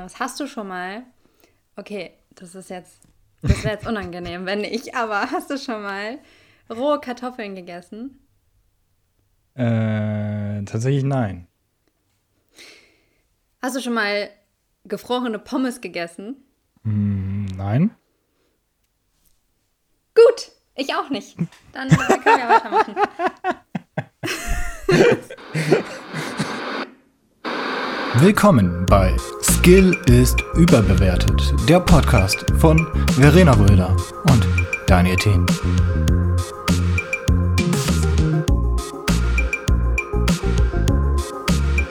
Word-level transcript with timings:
Was 0.00 0.20
hast 0.20 0.38
du 0.38 0.46
schon 0.46 0.68
mal? 0.68 1.02
Okay, 1.74 2.12
das 2.36 2.54
ist 2.54 2.70
jetzt, 2.70 3.00
das 3.42 3.64
wäre 3.64 3.74
jetzt 3.74 3.86
unangenehm, 3.88 4.46
wenn 4.46 4.60
nicht, 4.60 4.94
aber 4.94 5.32
hast 5.32 5.50
du 5.50 5.58
schon 5.58 5.82
mal 5.82 6.20
rohe 6.70 7.00
Kartoffeln 7.00 7.56
gegessen? 7.56 8.20
Äh, 9.54 10.62
tatsächlich 10.66 11.02
nein. 11.02 11.48
Hast 13.60 13.74
du 13.74 13.80
schon 13.80 13.94
mal 13.94 14.30
gefrorene 14.84 15.40
Pommes 15.40 15.80
gegessen? 15.80 16.44
Hm, 16.84 17.46
nein. 17.56 17.90
Gut, 20.14 20.52
ich 20.76 20.94
auch 20.94 21.10
nicht. 21.10 21.36
Dann 21.72 21.88
können 21.88 22.24
wir 22.24 22.48
weitermachen. 22.48 22.94
Willkommen 28.20 28.86
bei 28.86 29.16
Skill 29.68 29.94
ist 30.06 30.42
überbewertet, 30.54 31.52
der 31.68 31.78
Podcast 31.80 32.46
von 32.56 32.86
Verena 33.20 33.52
Röder 33.52 33.94
und 34.30 34.48
Daniel 34.86 35.16
Thien. 35.16 35.44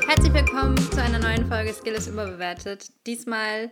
Herzlich 0.08 0.34
willkommen 0.34 0.76
zu 0.90 1.04
einer 1.04 1.20
neuen 1.20 1.46
Folge 1.46 1.72
Skill 1.72 1.94
ist 1.94 2.08
überbewertet. 2.08 2.90
Diesmal 3.06 3.72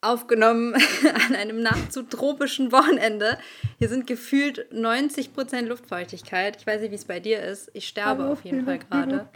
aufgenommen 0.00 0.74
an 1.28 1.36
einem 1.36 1.62
nahezu 1.62 2.02
tropischen 2.02 2.72
Wochenende. 2.72 3.38
Hier 3.78 3.88
sind 3.88 4.08
gefühlt 4.08 4.72
90% 4.72 5.66
Luftfeuchtigkeit. 5.66 6.56
Ich 6.56 6.66
weiß 6.66 6.80
nicht, 6.80 6.90
wie 6.90 6.96
es 6.96 7.04
bei 7.04 7.20
dir 7.20 7.44
ist. 7.44 7.70
Ich 7.74 7.86
sterbe 7.86 8.26
auf 8.26 8.44
jeden 8.44 8.64
Fall 8.64 8.80
gerade. 8.80 9.28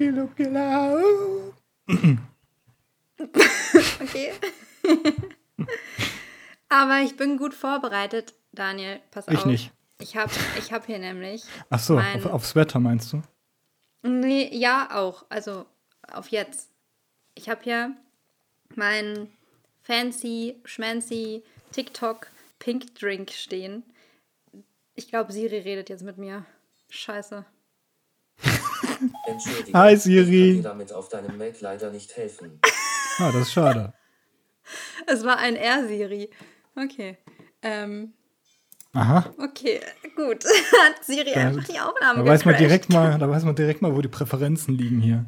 okay. 4.00 4.32
Aber 6.68 7.00
ich 7.00 7.16
bin 7.16 7.36
gut 7.36 7.54
vorbereitet, 7.54 8.34
Daniel. 8.52 9.00
Pass 9.10 9.28
auf. 9.28 9.34
Ich 9.34 9.44
nicht. 9.44 9.72
Ich 10.00 10.16
habe 10.16 10.30
ich 10.58 10.72
hab 10.72 10.86
hier 10.86 10.98
nämlich. 10.98 11.44
Ach 11.68 11.78
so, 11.78 11.94
mein, 11.94 12.24
auf, 12.24 12.32
aufs 12.32 12.54
Wetter 12.54 12.80
meinst 12.80 13.12
du? 13.12 13.22
Nee, 14.02 14.48
ja, 14.52 14.88
auch. 14.92 15.26
Also 15.28 15.66
auf 16.10 16.28
jetzt. 16.28 16.70
Ich 17.34 17.48
habe 17.48 17.62
hier 17.62 17.94
mein 18.74 19.28
fancy, 19.82 20.60
schmancy 20.64 21.42
TikTok 21.72 22.28
Pink 22.58 22.94
Drink 22.94 23.30
stehen. 23.30 23.82
Ich 24.94 25.08
glaube, 25.08 25.32
Siri 25.32 25.58
redet 25.58 25.88
jetzt 25.88 26.02
mit 26.02 26.18
mir. 26.18 26.44
Scheiße. 26.88 27.44
Entschuldigung, 29.26 29.74
Hi, 29.74 29.94
Ich 29.94 30.02
Siri. 30.02 30.54
kann 30.54 30.56
dir 30.56 30.62
damit 30.62 30.92
auf 30.92 31.08
deinem 31.08 31.38
Mac 31.38 31.60
leider 31.60 31.90
nicht 31.90 32.16
helfen. 32.16 32.60
Ah, 33.20 33.30
das 33.32 33.42
ist 33.42 33.52
schade. 33.52 33.92
Es 35.06 35.24
war 35.24 35.38
ein 35.38 35.56
R-Siri. 35.56 36.30
Okay. 36.76 37.18
Ähm, 37.60 38.14
Aha. 38.92 39.32
okay, 39.38 39.80
gut. 40.14 40.44
Hat 40.84 41.04
Siri 41.04 41.32
Da, 41.34 41.48
einfach 41.48 41.64
die 41.64 41.80
Aufnahme 41.80 42.24
da 42.24 42.30
weiß 42.30 42.44
man 42.44 42.56
direkt 42.56 42.88
mal, 42.88 43.18
da 43.18 43.28
weiß 43.28 43.44
man 43.44 43.56
direkt 43.56 43.82
mal, 43.82 43.94
wo 43.94 44.00
die 44.00 44.08
Präferenzen 44.08 44.76
liegen 44.78 45.00
hier. 45.00 45.26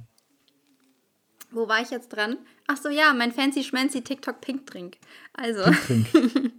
Wo 1.51 1.69
war 1.69 1.83
ich 1.83 1.91
jetzt 1.91 2.11
dran? 2.11 2.39
Ach 2.67 2.77
so, 2.77 2.89
ja, 2.89 3.13
mein 3.13 3.33
fancy 3.33 3.65
schmancy 3.65 4.03
TikTok 4.03 4.41
Pink 4.41 4.67
Drink. 4.67 4.99
Also, 5.35 5.65
Trink. 5.87 6.07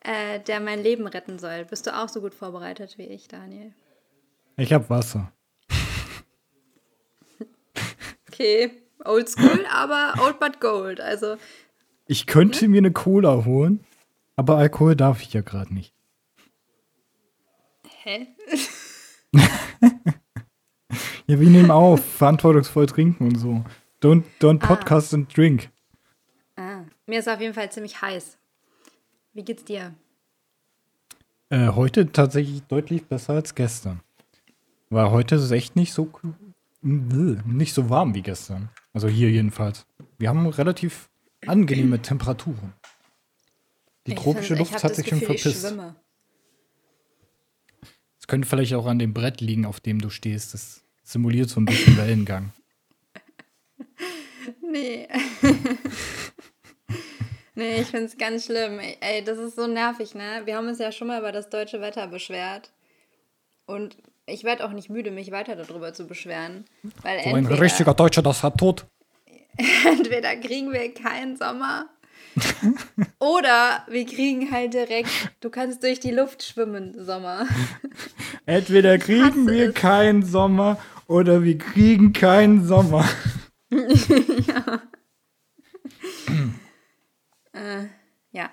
äh, 0.00 0.40
der 0.40 0.60
mein 0.60 0.82
Leben 0.82 1.06
retten 1.06 1.38
soll. 1.38 1.64
Bist 1.64 1.86
du 1.86 1.96
auch 1.96 2.08
so 2.08 2.20
gut 2.20 2.34
vorbereitet 2.34 2.96
wie 2.98 3.06
ich, 3.06 3.28
Daniel? 3.28 3.74
Ich 4.56 4.72
hab 4.72 4.88
Wasser. 4.88 5.32
Okay, 8.28 8.70
old 9.04 9.28
school, 9.28 9.64
aber 9.70 10.14
old 10.24 10.38
but 10.40 10.60
gold. 10.60 11.00
Also, 11.00 11.36
Ich 12.06 12.26
könnte 12.26 12.68
mir 12.68 12.78
eine 12.78 12.92
Cola 12.92 13.44
holen, 13.44 13.84
aber 14.36 14.56
Alkohol 14.56 14.96
darf 14.96 15.22
ich 15.22 15.32
ja 15.32 15.40
gerade 15.42 15.72
nicht. 15.74 15.94
hä? 18.02 18.26
Ja, 21.26 21.38
wir 21.38 21.48
nehmen 21.48 21.70
auf, 21.70 22.04
verantwortungsvoll 22.04 22.86
trinken 22.86 23.28
und 23.28 23.36
so. 23.36 23.64
Don't, 24.02 24.24
don't 24.40 24.60
Ah. 24.62 24.66
podcast 24.66 25.14
and 25.14 25.34
drink. 25.36 25.70
Ah, 26.56 26.80
mir 27.06 27.20
ist 27.20 27.28
auf 27.28 27.40
jeden 27.40 27.54
Fall 27.54 27.70
ziemlich 27.70 28.02
heiß. 28.02 28.36
Wie 29.32 29.44
geht's 29.44 29.64
dir? 29.64 29.94
Äh, 31.50 31.68
heute 31.68 32.10
tatsächlich 32.10 32.62
deutlich 32.64 33.04
besser 33.06 33.34
als 33.34 33.54
gestern. 33.54 34.00
Weil 34.88 35.12
heute 35.12 35.36
ist 35.36 35.42
es 35.42 35.50
echt 35.52 35.76
nicht 35.76 35.92
so 35.92 36.10
nicht 36.82 37.74
so 37.74 37.88
warm 37.90 38.14
wie 38.14 38.22
gestern. 38.22 38.70
Also 38.92 39.08
hier 39.08 39.30
jedenfalls. 39.30 39.86
Wir 40.18 40.28
haben 40.28 40.46
relativ 40.46 41.08
angenehme 41.46 42.02
Temperaturen. 42.02 42.74
Die 44.06 44.12
Ich 44.12 44.18
tropische 44.18 44.56
find- 44.56 44.70
Luft 44.70 44.82
hat 44.84 44.94
sich 44.94 45.06
schon 45.08 45.20
verpisst. 45.20 45.64
Es 48.18 48.26
könnte 48.26 48.48
vielleicht 48.48 48.74
auch 48.74 48.86
an 48.86 48.98
dem 48.98 49.12
Brett 49.14 49.40
liegen, 49.40 49.64
auf 49.66 49.80
dem 49.80 50.00
du 50.00 50.10
stehst. 50.10 50.54
Das 50.54 50.82
simuliert 51.02 51.48
so 51.50 51.60
ein 51.60 51.64
bisschen 51.66 51.96
Wellengang. 51.96 52.52
Nee. 54.62 55.08
nee, 57.54 57.80
ich 57.80 57.88
find's 57.88 58.16
ganz 58.16 58.44
schlimm. 58.46 58.78
Ey, 59.00 59.22
das 59.24 59.36
ist 59.38 59.56
so 59.56 59.66
nervig, 59.66 60.14
ne? 60.14 60.42
Wir 60.44 60.56
haben 60.56 60.68
uns 60.68 60.78
ja 60.78 60.92
schon 60.92 61.08
mal 61.08 61.18
über 61.18 61.32
das 61.32 61.50
deutsche 61.50 61.80
Wetter 61.80 62.06
beschwert. 62.06 62.70
Und 63.66 63.96
ich 64.30 64.44
werde 64.44 64.64
auch 64.64 64.72
nicht 64.72 64.90
müde, 64.90 65.10
mich 65.10 65.30
weiter 65.30 65.56
darüber 65.56 65.92
zu 65.92 66.06
beschweren. 66.06 66.64
Weil 67.02 67.22
So 67.22 67.34
ein 67.34 67.46
richtiger 67.46 67.94
Deutscher, 67.94 68.22
das 68.22 68.42
hat 68.42 68.58
tot. 68.58 68.86
entweder 69.84 70.36
kriegen 70.36 70.72
wir 70.72 70.92
keinen 70.94 71.36
Sommer 71.36 71.86
oder 73.18 73.84
wir 73.88 74.06
kriegen 74.06 74.50
halt 74.50 74.74
direkt, 74.74 75.10
du 75.40 75.50
kannst 75.50 75.82
durch 75.82 76.00
die 76.00 76.12
Luft 76.12 76.42
schwimmen, 76.42 77.04
Sommer. 77.04 77.46
Entweder 78.46 78.98
kriegen 78.98 79.48
wir 79.48 79.70
es. 79.70 79.74
keinen 79.74 80.22
Sommer 80.22 80.78
oder 81.06 81.42
wir 81.42 81.58
kriegen 81.58 82.12
keinen 82.12 82.64
Sommer. 82.64 83.08
Ja. 88.32 88.50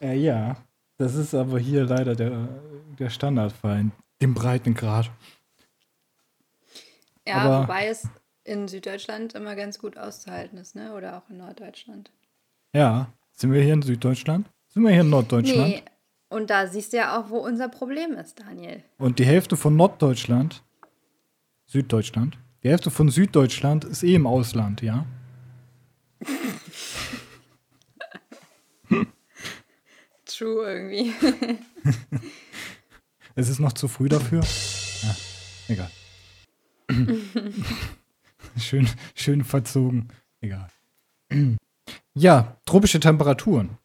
Äh, 0.00 0.14
ja, 0.14 0.56
das 1.02 1.16
ist 1.16 1.34
aber 1.34 1.58
hier 1.58 1.84
leider 1.84 2.14
der, 2.14 2.48
der 2.98 3.10
Standardfall 3.10 3.80
in 3.80 3.92
dem 4.20 4.34
Breitengrad. 4.34 5.10
Ja, 7.26 7.36
Aber- 7.36 7.62
wobei 7.64 7.88
es 7.88 8.06
in 8.44 8.68
Süddeutschland 8.68 9.34
immer 9.34 9.56
ganz 9.56 9.78
gut 9.78 9.96
auszuhalten 9.98 10.58
ist, 10.58 10.74
ne? 10.74 10.94
Oder 10.94 11.16
auch 11.18 11.28
in 11.28 11.38
Norddeutschland. 11.38 12.10
Ja, 12.72 13.12
sind 13.32 13.52
wir 13.52 13.62
hier 13.62 13.74
in 13.74 13.82
Süddeutschland? 13.82 14.48
Sind 14.68 14.82
wir 14.84 14.90
hier 14.90 15.00
in 15.02 15.10
Norddeutschland? 15.10 15.68
Nee. 15.68 15.82
Und 16.28 16.50
da 16.50 16.66
siehst 16.66 16.92
du 16.92 16.96
ja 16.98 17.18
auch, 17.20 17.30
wo 17.30 17.38
unser 17.38 17.68
Problem 17.68 18.12
ist, 18.14 18.40
Daniel. 18.40 18.82
Und 18.98 19.18
die 19.18 19.24
Hälfte 19.26 19.56
von 19.56 19.76
Norddeutschland, 19.76 20.62
Süddeutschland, 21.66 22.38
die 22.62 22.68
Hälfte 22.70 22.90
von 22.90 23.08
Süddeutschland 23.08 23.84
ist 23.84 24.02
eh 24.02 24.14
im 24.14 24.26
Ausland, 24.26 24.82
ja? 24.82 25.04
True 30.36 30.70
irgendwie. 30.70 31.12
Es 33.34 33.48
ist 33.48 33.60
noch 33.60 33.72
zu 33.72 33.88
früh 33.88 34.08
dafür. 34.08 34.42
Ja, 35.02 35.16
egal. 35.68 35.90
schön, 38.58 38.86
schön 39.14 39.42
verzogen. 39.42 40.08
Egal. 40.40 40.68
Ja, 42.14 42.58
tropische 42.66 43.00
Temperaturen. 43.00 43.78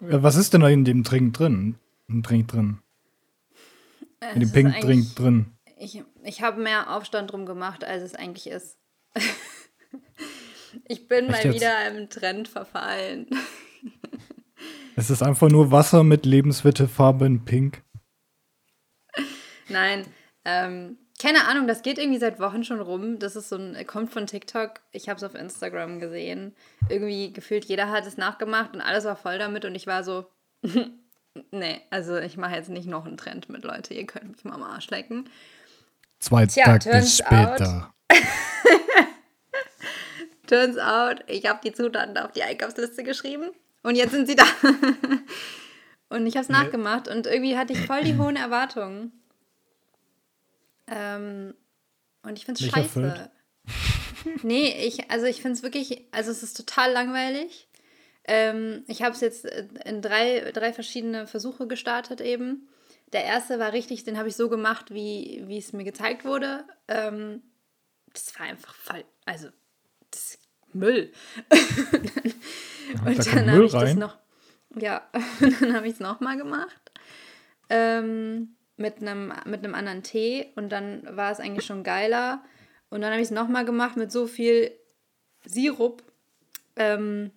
Äh, 0.00 0.22
Was 0.22 0.34
ist 0.36 0.54
denn 0.54 0.62
da 0.62 0.68
in 0.68 0.84
dem 0.84 1.04
Drink 1.04 1.34
drin? 1.34 1.76
Im 2.08 2.22
Drink 2.22 2.48
drin. 2.48 2.78
In 4.34 4.40
dem 4.40 4.52
Pink 4.52 4.80
Drink 4.80 5.14
drin. 5.14 5.52
Ich, 5.78 6.02
ich 6.24 6.42
habe 6.42 6.60
mehr 6.60 6.94
Aufstand 6.94 7.32
drum 7.32 7.46
gemacht, 7.46 7.84
als 7.84 8.02
es 8.02 8.14
eigentlich 8.14 8.48
ist. 8.48 8.76
ich 10.84 11.06
bin 11.08 11.26
Echt 11.26 11.30
mal 11.30 11.44
jetzt? 11.44 11.54
wieder 11.54 11.76
einem 11.76 12.10
Trend 12.10 12.48
verfallen. 12.48 13.28
Es 14.96 15.10
ist 15.10 15.22
einfach 15.22 15.48
nur 15.48 15.70
Wasser 15.70 16.04
mit 16.04 16.26
Lebensmittelfarbe 16.26 17.26
in 17.26 17.44
Pink. 17.44 17.82
Nein, 19.68 20.04
ähm, 20.44 20.98
keine 21.20 21.46
Ahnung, 21.46 21.66
das 21.66 21.82
geht 21.82 21.98
irgendwie 21.98 22.18
seit 22.18 22.40
Wochen 22.40 22.64
schon 22.64 22.80
rum. 22.80 23.18
Das 23.18 23.36
ist 23.36 23.48
so 23.50 23.56
ein, 23.56 23.76
kommt 23.86 24.12
von 24.12 24.26
TikTok. 24.26 24.80
Ich 24.92 25.08
habe 25.08 25.18
es 25.18 25.22
auf 25.22 25.34
Instagram 25.34 26.00
gesehen. 26.00 26.54
Irgendwie 26.88 27.32
gefühlt 27.32 27.66
jeder 27.66 27.90
hat 27.90 28.06
es 28.06 28.16
nachgemacht 28.16 28.74
und 28.74 28.80
alles 28.80 29.04
war 29.04 29.16
voll 29.16 29.38
damit 29.38 29.64
und 29.64 29.74
ich 29.74 29.86
war 29.86 30.02
so, 30.02 30.26
nee, 31.50 31.80
also 31.90 32.16
ich 32.16 32.36
mache 32.36 32.54
jetzt 32.54 32.70
nicht 32.70 32.88
noch 32.88 33.04
einen 33.06 33.16
Trend 33.16 33.48
mit 33.48 33.64
Leute. 33.64 33.94
Ihr 33.94 34.06
könnt 34.06 34.32
mich 34.32 34.44
mal 34.44 34.54
am 34.54 34.62
Arsch 34.62 34.90
lecken. 34.90 35.28
Zwei 36.18 36.46
Tja, 36.46 36.78
Tage 36.78 37.06
später. 37.06 37.92
Turns 40.46 40.78
out, 40.78 41.22
ich 41.28 41.46
habe 41.46 41.60
die 41.62 41.72
Zutaten 41.72 42.16
auf 42.16 42.32
die 42.32 42.42
Einkaufsliste 42.42 43.04
geschrieben 43.04 43.50
und 43.82 43.94
jetzt 43.94 44.12
sind 44.12 44.26
sie 44.26 44.36
da. 44.36 44.44
und 46.08 46.26
ich 46.26 46.36
habe 46.36 46.44
es 46.44 46.48
nachgemacht 46.48 47.08
und 47.08 47.26
irgendwie 47.26 47.56
hatte 47.56 47.72
ich 47.72 47.80
voll 47.86 48.02
die 48.04 48.16
hohen 48.16 48.36
Erwartungen. 48.36 49.12
Ähm, 50.86 51.54
und 52.22 52.38
ich 52.38 52.44
finde 52.44 52.62
es 52.62 52.70
scheiße. 52.70 53.02
erfüllt. 53.02 53.30
nee, 54.42 54.86
ich, 54.86 55.10
also 55.10 55.26
ich 55.26 55.40
finde 55.40 55.56
es 55.56 55.62
wirklich, 55.62 56.06
also 56.10 56.30
es 56.30 56.42
ist 56.42 56.56
total 56.56 56.92
langweilig. 56.92 57.68
Ähm, 58.24 58.84
ich 58.86 59.02
habe 59.02 59.14
es 59.14 59.20
jetzt 59.20 59.44
in 59.44 60.02
drei, 60.02 60.50
drei 60.52 60.72
verschiedene 60.72 61.26
Versuche 61.26 61.66
gestartet 61.66 62.20
eben. 62.20 62.68
Der 63.12 63.24
erste 63.24 63.58
war 63.58 63.72
richtig, 63.72 64.04
den 64.04 64.18
habe 64.18 64.28
ich 64.28 64.36
so 64.36 64.48
gemacht, 64.48 64.92
wie, 64.92 65.42
wie 65.46 65.58
es 65.58 65.72
mir 65.72 65.84
gezeigt 65.84 66.24
wurde. 66.24 66.64
Ähm, 66.86 67.42
das 68.12 68.38
war 68.38 68.46
einfach 68.46 68.74
voll, 68.74 69.04
also 69.24 69.48
das 70.10 70.34
ist 70.34 70.38
Müll. 70.72 71.12
und 73.04 73.18
da 73.18 73.22
dann 73.22 73.50
habe 73.50 73.64
ich 73.64 73.72
das 73.72 73.82
rein? 73.82 73.98
noch, 73.98 74.18
ja, 74.76 75.02
dann 75.60 75.74
habe 75.74 75.86
ich 75.86 75.94
es 75.94 76.00
nochmal 76.00 76.36
gemacht. 76.36 76.80
Ähm, 77.68 78.56
mit 78.76 79.00
einem 79.00 79.32
mit 79.44 79.62
einem 79.62 79.74
anderen 79.74 80.02
Tee 80.02 80.52
und 80.56 80.70
dann 80.70 81.02
war 81.16 81.30
es 81.30 81.38
eigentlich 81.38 81.66
schon 81.66 81.84
geiler. 81.84 82.42
Und 82.88 83.02
dann 83.02 83.12
habe 83.12 83.20
ich 83.20 83.28
es 83.28 83.34
nochmal 83.34 83.64
gemacht 83.64 83.96
mit 83.96 84.10
so 84.10 84.26
viel 84.26 84.72
Sirup, 85.44 86.02
ähm, 86.76 87.30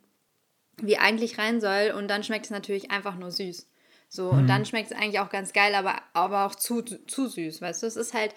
wie 0.77 0.97
eigentlich 0.97 1.38
rein 1.38 1.61
soll. 1.61 1.94
Und 1.95 2.07
dann 2.07 2.23
schmeckt 2.23 2.45
es 2.45 2.51
natürlich 2.51 2.89
einfach 2.91 3.15
nur 3.15 3.29
süß. 3.29 3.67
So, 4.13 4.29
und 4.29 4.45
dann 4.45 4.63
schmeckt 4.63 4.91
es 4.91 4.95
eigentlich 4.95 5.19
auch 5.19 5.29
ganz 5.29 5.53
geil, 5.53 5.73
aber, 5.73 5.95
aber 6.13 6.45
auch 6.45 6.53
zu, 6.53 6.83
zu 6.83 7.27
süß, 7.27 7.61
weißt 7.63 7.81
du? 7.81 7.88
Es 7.88 7.95
ist 7.95 8.13
halt, 8.13 8.35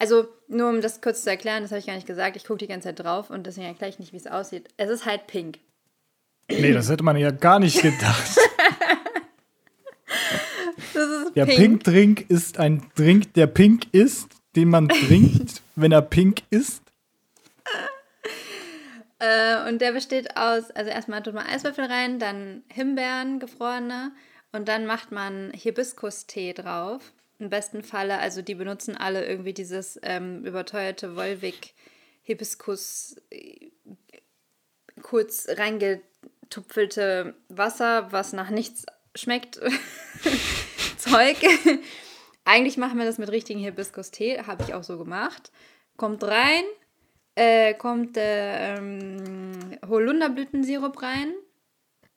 also 0.00 0.26
nur 0.48 0.68
um 0.68 0.80
das 0.80 1.00
kurz 1.00 1.22
zu 1.22 1.30
erklären, 1.30 1.62
das 1.62 1.70
habe 1.70 1.78
ich 1.78 1.86
gar 1.86 1.94
nicht 1.94 2.08
gesagt, 2.08 2.34
ich 2.34 2.44
gucke 2.44 2.58
die 2.58 2.66
ganze 2.66 2.88
Zeit 2.88 2.98
drauf 2.98 3.30
und 3.30 3.46
deswegen 3.46 3.68
erkläre 3.68 3.88
ich 3.88 4.00
nicht, 4.00 4.12
wie 4.12 4.16
es 4.16 4.26
aussieht. 4.26 4.68
Es 4.78 4.90
ist 4.90 5.06
halt 5.06 5.28
pink. 5.28 5.60
Nee, 6.48 6.72
das 6.72 6.88
hätte 6.88 7.02
man 7.02 7.16
ja 7.16 7.30
gar 7.30 7.58
nicht 7.58 7.82
gedacht. 7.82 8.38
Der 11.34 11.44
pink. 11.44 11.58
Pink-Drink 11.84 12.30
ist 12.30 12.58
ein 12.58 12.82
Drink, 12.94 13.34
der 13.34 13.46
pink 13.46 13.92
ist, 13.92 14.28
den 14.56 14.70
man 14.70 14.88
trinkt, 14.88 15.60
wenn 15.76 15.92
er 15.92 16.00
pink 16.00 16.42
ist. 16.48 16.82
Äh, 19.18 19.68
und 19.68 19.80
der 19.80 19.92
besteht 19.92 20.36
aus, 20.36 20.70
also 20.70 20.90
erstmal 20.90 21.22
tut 21.22 21.34
man 21.34 21.46
Eiswürfel 21.46 21.84
rein, 21.84 22.18
dann 22.18 22.62
Himbeeren, 22.68 23.38
gefrorene 23.38 24.12
und 24.52 24.68
dann 24.68 24.86
macht 24.86 25.12
man 25.12 25.52
Hibiskus-Tee 25.52 26.54
drauf. 26.54 27.12
Im 27.38 27.50
besten 27.50 27.82
Falle, 27.82 28.18
also 28.18 28.40
die 28.40 28.54
benutzen 28.54 28.96
alle 28.96 29.26
irgendwie 29.26 29.52
dieses 29.52 30.00
ähm, 30.02 30.42
überteuerte 30.44 31.16
Volvic 31.16 31.74
Hibiskus 32.22 33.16
äh, 33.30 33.70
reingetupfelte 36.46 37.34
Wasser, 37.48 38.10
was 38.12 38.32
nach 38.32 38.50
nichts 38.50 38.86
schmeckt. 39.14 39.56
Zeug. 40.98 41.36
Eigentlich 42.44 42.76
machen 42.76 42.98
wir 42.98 43.04
das 43.04 43.18
mit 43.18 43.30
richtigen 43.30 43.60
Hibiskus-Tee, 43.60 44.42
habe 44.42 44.62
ich 44.62 44.74
auch 44.74 44.84
so 44.84 44.98
gemacht. 44.98 45.50
Kommt 45.96 46.22
rein, 46.22 46.64
äh, 47.34 47.74
kommt 47.74 48.16
der 48.16 48.78
ähm, 48.78 49.78
Holunderblütensirup 49.86 51.02
rein 51.02 51.34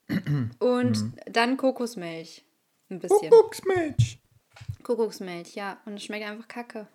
und 0.60 1.14
dann 1.26 1.58
Kokosmilch. 1.58 2.46
Ein 2.90 3.00
bisschen. 3.00 3.30
Kuckucksmensch. 3.30 4.20
Kuckucksmilch, 4.84 5.56
ja. 5.56 5.80
Und 5.86 5.96
es 5.96 6.04
schmeckt 6.04 6.26
einfach 6.26 6.48
kacke. 6.48 6.88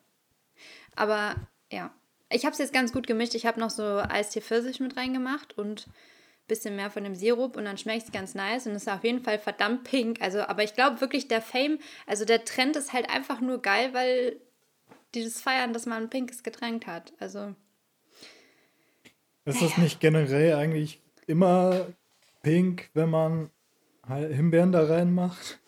Aber 0.96 1.34
ja. 1.70 1.92
Ich 2.30 2.44
habe 2.44 2.52
es 2.52 2.58
jetzt 2.58 2.72
ganz 2.72 2.92
gut 2.92 3.06
gemischt. 3.06 3.34
Ich 3.34 3.46
habe 3.46 3.60
noch 3.60 3.70
so 3.70 3.98
Eistee 3.98 4.40
Pfirsich 4.40 4.80
mit 4.80 4.96
reingemacht 4.96 5.56
und 5.56 5.86
bisschen 6.46 6.76
mehr 6.76 6.90
von 6.90 7.04
dem 7.04 7.14
Sirup 7.14 7.56
und 7.56 7.64
dann 7.64 7.78
schmeckt 7.78 8.04
es 8.06 8.12
ganz 8.12 8.34
nice 8.34 8.66
und 8.66 8.74
ist 8.74 8.88
auf 8.88 9.04
jeden 9.04 9.20
Fall 9.22 9.38
verdammt 9.38 9.84
pink. 9.84 10.20
Also, 10.20 10.40
aber 10.40 10.62
ich 10.62 10.74
glaube 10.74 11.00
wirklich, 11.00 11.28
der 11.28 11.40
Fame, 11.40 11.78
also 12.06 12.24
der 12.24 12.44
Trend 12.44 12.76
ist 12.76 12.92
halt 12.92 13.08
einfach 13.08 13.40
nur 13.40 13.62
geil, 13.62 13.94
weil 13.94 14.36
die 15.14 15.24
das 15.24 15.40
feiern, 15.40 15.72
dass 15.72 15.86
man 15.86 16.04
ein 16.04 16.10
pinkes 16.10 16.42
Getränk 16.42 16.86
hat. 16.86 17.12
Also, 17.18 17.54
Ist 19.44 19.62
das 19.62 19.78
nicht 19.78 20.00
generell 20.00 20.54
eigentlich 20.54 21.00
immer 21.26 21.86
pink, 22.42 22.90
wenn 22.94 23.10
man 23.10 23.50
Himbeeren 24.06 24.72
da 24.72 24.84
reinmacht? 24.84 25.60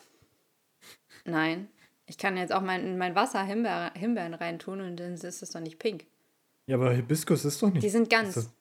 nein. 1.25 1.69
Ich 2.09 2.17
kann 2.17 2.37
jetzt 2.37 2.53
auch 2.53 2.61
mein, 2.61 2.85
in 2.85 2.97
mein 2.97 3.15
Wasser 3.15 3.43
Himbeer, 3.43 3.91
Himbeeren 3.93 4.33
reintun 4.33 4.79
und 4.79 4.95
dann 4.97 5.13
ist 5.15 5.23
es 5.23 5.49
doch 5.49 5.59
nicht 5.59 5.77
pink. 5.77 6.05
Ja, 6.65 6.77
aber 6.77 6.93
Hibiskus 6.93 7.43
ist 7.43 7.61
doch 7.61 7.69
nicht. 7.69 7.83
Die 7.83 7.89
sind 7.89 8.09
ganz. 8.09 8.37
Ist 8.37 8.53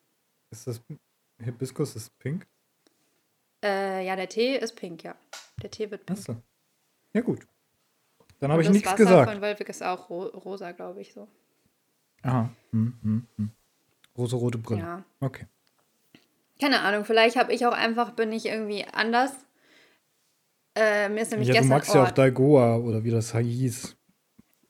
das, 0.51 0.67
ist 0.67 0.67
das 0.67 0.81
Hibiskus 1.43 1.97
ist 1.97 2.19
pink? 2.19 2.47
Äh, 3.63 4.07
ja, 4.07 4.17
der 4.17 4.29
Tee 4.29 4.57
ist 4.57 4.77
pink, 4.77 5.03
ja. 5.05 5.15
Der 5.63 5.71
Tee 5.71 5.91
wird 5.91 6.07
pink. 6.07 6.19
Achso. 6.19 6.37
Ja, 7.13 7.21
gut. 7.21 7.47
Dann 8.41 8.53
habe 8.53 8.63
ich 8.63 8.69
das 8.69 8.75
nichts 8.75 8.89
Wasser 8.91 9.05
gesagt. 9.05 9.31
von 9.31 9.41
Wolfig 9.41 9.69
ist 9.69 9.83
auch 9.83 10.11
ro 10.11 10.27
rosa, 10.27 10.73
glaube 10.73 11.01
ich, 11.01 11.13
so. 11.13 11.29
Aha. 12.23 12.51
Hm, 12.71 12.99
hm, 13.03 13.27
hm. 13.37 13.51
Rosa-rote 14.17 14.59
Brille. 14.59 14.81
Ja. 14.81 15.05
Okay. 15.21 15.47
Keine 16.61 16.81
Ahnung, 16.81 17.05
vielleicht 17.05 17.37
habe 17.37 17.53
ich 17.53 17.67
auch 17.67 17.73
einfach, 17.73 18.13
bin 18.13 18.33
ich 18.33 18.47
irgendwie 18.47 18.85
anders. 18.85 19.33
Äh, 20.75 21.09
mir 21.09 21.23
ist 21.23 21.31
nämlich 21.31 21.49
Ja, 21.49 21.55
du 21.55 21.61
gestern. 21.61 21.69
magst 21.69 21.95
ja 21.95 22.03
oh, 22.03 22.07
auch 22.07 22.11
Dalgoa 22.11 22.77
oder 22.77 23.05
wie 23.05 23.11
das 23.11 23.35
hieß. 23.35 23.96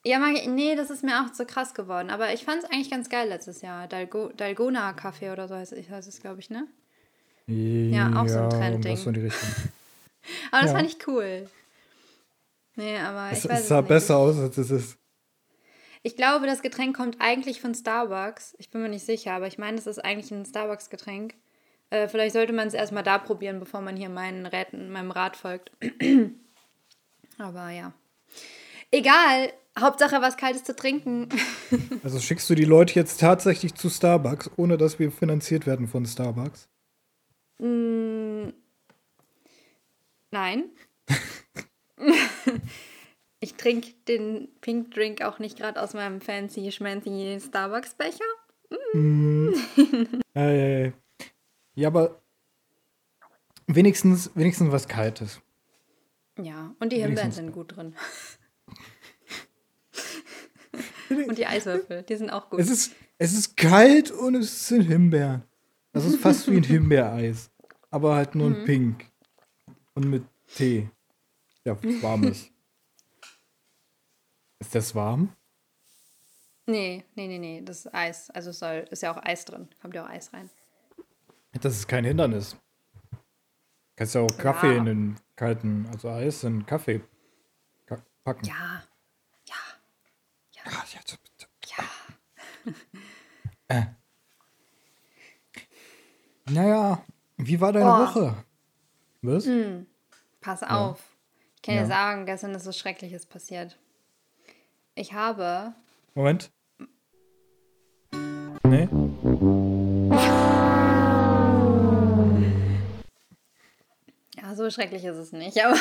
Ja, 0.06 0.18
mag 0.18 0.34
ich, 0.36 0.46
nee, 0.46 0.74
das 0.76 0.90
ist 0.90 1.02
mir 1.04 1.22
auch 1.24 1.32
zu 1.32 1.44
krass 1.46 1.74
geworden. 1.74 2.10
Aber 2.10 2.32
ich 2.32 2.44
fand 2.44 2.62
es 2.62 2.70
eigentlich 2.70 2.90
ganz 2.90 3.08
geil 3.08 3.28
letztes 3.28 3.60
Jahr. 3.62 3.88
Dalgo, 3.88 4.28
Dalgona 4.28 4.92
Kaffee 4.92 5.30
oder 5.30 5.48
so 5.48 5.54
heißt, 5.54 5.72
es- 5.72 5.88
heißt 5.90 6.08
es, 6.08 6.20
glaube 6.20 6.40
ich, 6.40 6.50
ne? 6.50 6.66
Ja, 7.48 8.20
auch 8.20 8.26
so 8.28 8.38
ein 8.38 8.50
Trendding. 8.50 8.96
so 8.96 9.08
in 9.10 9.14
die 9.14 9.20
Richtung. 9.22 9.48
Aber 10.50 10.62
das 10.62 10.72
Ja. 10.72 10.76
fand 10.78 10.88
ich 10.90 11.06
cool. 11.06 11.48
Nee, 12.74 12.98
aber 12.98 13.30
Es, 13.32 13.44
ich 13.44 13.50
weiß 13.50 13.58
es 13.58 13.62
es 13.62 13.68
sah 13.68 13.80
nicht. 13.80 13.88
besser 13.88 14.16
aus, 14.18 14.38
als 14.38 14.58
es 14.58 14.70
ist. 14.70 14.98
Ich 16.02 16.14
glaube, 16.16 16.46
das 16.46 16.60
Getränk 16.62 16.94
kommt 16.96 17.16
eigentlich 17.20 17.60
von 17.60 17.74
Starbucks. 17.74 18.54
Ich 18.58 18.70
bin 18.70 18.82
mir 18.82 18.88
nicht 18.90 19.06
sicher, 19.06 19.32
aber 19.32 19.46
ich 19.46 19.56
meine, 19.58 19.78
es 19.78 19.86
ist 19.86 20.04
eigentlich 20.04 20.30
ein 20.30 20.44
Starbucks-Getränk. 20.44 21.34
Äh, 21.90 22.08
vielleicht 22.08 22.34
sollte 22.34 22.52
man 22.52 22.68
es 22.68 22.74
erstmal 22.74 23.02
da 23.02 23.18
probieren, 23.18 23.60
bevor 23.60 23.80
man 23.80 23.96
hier 23.96 24.08
meinen 24.08 24.44
Räten, 24.44 24.90
meinem 24.90 25.10
Rat 25.10 25.36
folgt. 25.36 25.70
aber 27.38 27.70
ja. 27.70 27.92
Egal. 28.90 29.52
Hauptsache 29.78 30.20
was 30.20 30.36
Kaltes 30.36 30.64
zu 30.64 30.74
trinken. 30.74 31.28
Also 32.02 32.20
schickst 32.20 32.48
du 32.48 32.54
die 32.54 32.64
Leute 32.64 32.94
jetzt 32.94 33.20
tatsächlich 33.20 33.74
zu 33.74 33.90
Starbucks, 33.90 34.50
ohne 34.56 34.76
dass 34.78 34.98
wir 34.98 35.10
finanziert 35.10 35.66
werden 35.66 35.88
von 35.88 36.06
Starbucks? 36.06 36.68
Mm, 37.58 38.50
Nein. 40.30 40.70
ich 43.40 43.54
trinke 43.54 43.94
den 44.06 44.48
Pink 44.60 44.92
Drink 44.92 45.22
auch 45.22 45.38
nicht 45.38 45.56
gerade 45.56 45.80
aus 45.80 45.94
meinem 45.94 46.20
fancy 46.20 46.70
schmancy 46.72 47.38
Starbucks-Becher. 47.40 48.24
Ja, 50.34 50.42
ja, 50.50 50.52
ja. 50.52 50.92
ja, 51.74 51.88
aber 51.88 52.20
wenigstens, 53.66 54.30
wenigstens 54.34 54.72
was 54.72 54.88
Kaltes. 54.88 55.40
Ja, 56.38 56.74
und 56.80 56.92
die 56.92 57.00
Himbeeren 57.00 57.32
sind 57.32 57.52
gut 57.52 57.76
drin. 57.76 57.94
und 61.28 61.38
die 61.38 61.46
Eiswürfel, 61.46 62.02
die 62.02 62.16
sind 62.16 62.30
auch 62.30 62.50
gut. 62.50 62.60
Es 62.60 62.70
ist, 62.70 62.94
es 63.18 63.32
ist 63.32 63.56
kalt 63.56 64.10
und 64.10 64.34
es 64.36 64.68
sind 64.68 64.82
Himbeeren. 64.82 65.42
Das 65.92 66.04
ist 66.04 66.20
fast 66.20 66.50
wie 66.50 66.56
ein 66.56 66.62
Himbeereis. 66.64 67.50
Aber 67.90 68.14
halt 68.16 68.34
nur 68.34 68.50
Mhm. 68.50 68.56
in 68.56 68.64
Pink. 68.64 69.10
Und 69.94 70.10
mit 70.10 70.24
Tee. 70.54 70.90
Ja, 71.64 71.76
warmes. 72.02 72.50
ist 74.58 74.74
das 74.74 74.94
warm? 74.94 75.34
nee, 76.68 77.04
nee, 77.14 77.28
nee, 77.28 77.38
nee, 77.38 77.62
das 77.64 77.80
ist 77.86 77.94
Eis. 77.94 78.30
Also 78.30 78.50
soll, 78.52 78.84
ist 78.90 79.02
ja 79.02 79.12
auch 79.14 79.22
Eis 79.22 79.44
drin. 79.44 79.68
Kommt 79.80 79.94
ja 79.94 80.04
auch 80.04 80.08
Eis 80.10 80.32
rein. 80.32 80.50
Das 81.60 81.74
ist 81.76 81.86
kein 81.88 82.04
Hindernis. 82.04 82.56
Kannst 83.96 84.14
ja 84.14 84.20
auch 84.22 84.36
Kaffee 84.38 84.72
Ja. 84.72 84.78
in 84.78 84.84
den 84.84 85.16
kalten, 85.36 85.86
also 85.92 86.10
Eis 86.10 86.44
in 86.44 86.66
Kaffee 86.66 87.00
ka- 87.86 88.02
packen. 88.24 88.44
Ja. 88.46 88.82
Ja. 91.76 91.84
Äh. 93.68 93.82
Naja, 96.48 97.02
wie 97.36 97.60
war 97.60 97.72
deine 97.72 97.92
Oh. 97.92 97.98
Woche? 97.98 98.44
Was? 99.22 99.48
Pass 100.40 100.62
auf. 100.62 101.00
Ich 101.56 101.62
kann 101.62 101.74
Ja. 101.74 101.82
dir 101.82 101.88
sagen, 101.88 102.26
gestern 102.26 102.54
ist 102.54 102.66
was 102.66 102.78
Schreckliches 102.78 103.26
passiert. 103.26 103.76
Ich 104.94 105.12
habe 105.12 105.74
Moment. 106.14 106.50
Nee? 108.62 108.88
Ja, 114.36 114.54
so 114.54 114.70
schrecklich 114.70 115.04
ist 115.04 115.16
es 115.16 115.32
nicht, 115.32 115.62
aber. 115.64 115.76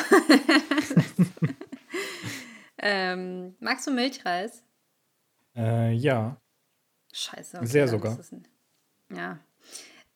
ähm, 2.78 3.54
magst 3.60 3.86
du 3.86 3.90
Milchreis? 3.90 4.62
Äh, 5.56 5.92
ja. 5.92 6.36
Scheiße. 7.12 7.56
Okay, 7.56 7.66
Sehr 7.66 7.88
sogar. 7.88 8.18
Ja. 9.10 9.38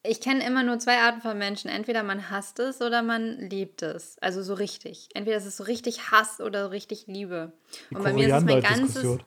Ich 0.02 0.20
kenne 0.20 0.44
immer 0.46 0.62
nur 0.62 0.78
zwei 0.78 0.98
Arten 0.98 1.20
von 1.20 1.36
Menschen. 1.36 1.70
Entweder 1.70 2.02
man 2.02 2.30
hasst 2.30 2.58
es 2.58 2.80
oder 2.80 3.02
man 3.02 3.38
liebt 3.38 3.82
es. 3.82 4.18
Also 4.20 4.42
so 4.42 4.54
richtig. 4.54 5.08
Entweder 5.14 5.36
es 5.36 5.46
ist 5.46 5.58
so 5.58 5.64
richtig 5.64 6.10
Hass 6.10 6.40
oder 6.40 6.64
so 6.64 6.70
richtig 6.70 7.06
Liebe. 7.06 7.52
Die 7.90 7.96
Und 7.96 8.04
bei 8.04 8.12
mir 8.12 8.28
ist 8.28 8.34
es 8.34 8.44
mein 8.44 8.62
ganzes. 8.62 9.18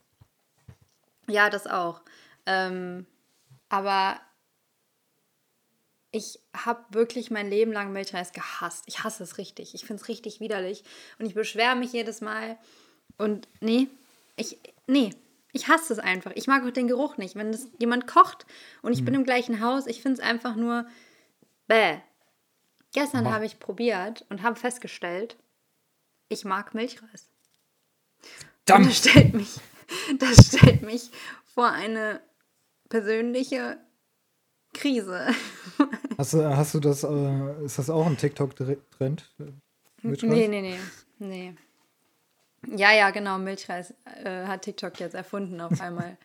Ja, 1.28 1.50
das 1.50 1.68
auch. 1.68 2.02
Ähm, 2.46 3.06
aber 3.70 4.20
ich 6.12 6.40
habe 6.56 6.84
wirklich 6.90 7.32
mein 7.32 7.50
Leben 7.50 7.72
lang 7.72 7.92
Milchreis 7.92 8.34
gehasst. 8.34 8.84
Ich 8.88 9.04
hasse 9.04 9.24
es 9.24 9.38
richtig. 9.38 9.74
Ich 9.74 9.86
finde 9.86 10.02
es 10.02 10.08
richtig 10.08 10.40
widerlich. 10.40 10.84
Und 11.18 11.26
ich 11.26 11.34
beschwere 11.34 11.76
mich 11.76 11.94
jedes 11.94 12.22
Mal. 12.22 12.58
Und 13.18 13.48
nee, 13.62 13.88
ich, 14.36 14.58
nee, 14.88 15.12
ich 15.54 15.68
hasse 15.68 15.94
es 15.94 16.00
einfach. 16.00 16.32
Ich 16.36 16.48
mag 16.48 16.66
auch 16.66 16.72
den 16.72 16.88
Geruch 16.88 17.18
nicht. 17.18 17.36
Wenn 17.36 17.52
das 17.52 17.70
jemand 17.80 18.08
kocht 18.08 18.46
und 18.82 18.92
ich 18.92 19.06
bin 19.06 19.14
im 19.14 19.24
gleichen 19.24 19.62
Haus, 19.62 19.86
ich 19.86 20.02
finde 20.02 20.20
es 20.20 20.28
einfach 20.28 20.56
nur 20.56 20.86
bäh. 21.68 22.00
Gestern 22.92 23.32
habe 23.32 23.46
ich 23.46 23.60
probiert 23.60 24.26
und 24.30 24.42
habe 24.42 24.60
festgestellt, 24.60 25.38
ich 26.28 26.44
mag 26.44 26.74
Milchreis. 26.74 27.30
Und 28.70 28.88
das 28.88 28.98
stellt 28.98 29.34
mich, 29.34 29.60
das 30.20 30.48
stellt 30.48 30.82
mich 30.82 31.12
vor 31.46 31.72
eine 31.72 32.22
persönliche 32.90 33.78
Krise. 34.74 35.28
Hast 36.18 36.34
du, 36.34 36.56
hast 36.56 36.74
du 36.76 36.80
das, 36.80 37.04
äh, 37.04 37.66
ist 37.66 37.80
das 37.80 37.90
auch 37.90 38.06
ein 38.06 38.18
TikTok-Trend? 38.18 39.34
Milchreis? 40.04 40.30
Nee, 40.30 40.48
nee, 40.48 40.62
nee, 40.62 40.78
nee. 41.18 41.56
Ja, 42.70 42.94
ja, 42.94 43.10
genau, 43.12 43.38
Milchreis 43.38 43.94
äh, 44.24 44.46
hat 44.46 44.64
TikTok 44.64 45.00
jetzt 45.00 45.16
erfunden 45.16 45.60
auf 45.62 45.80
einmal. 45.82 46.18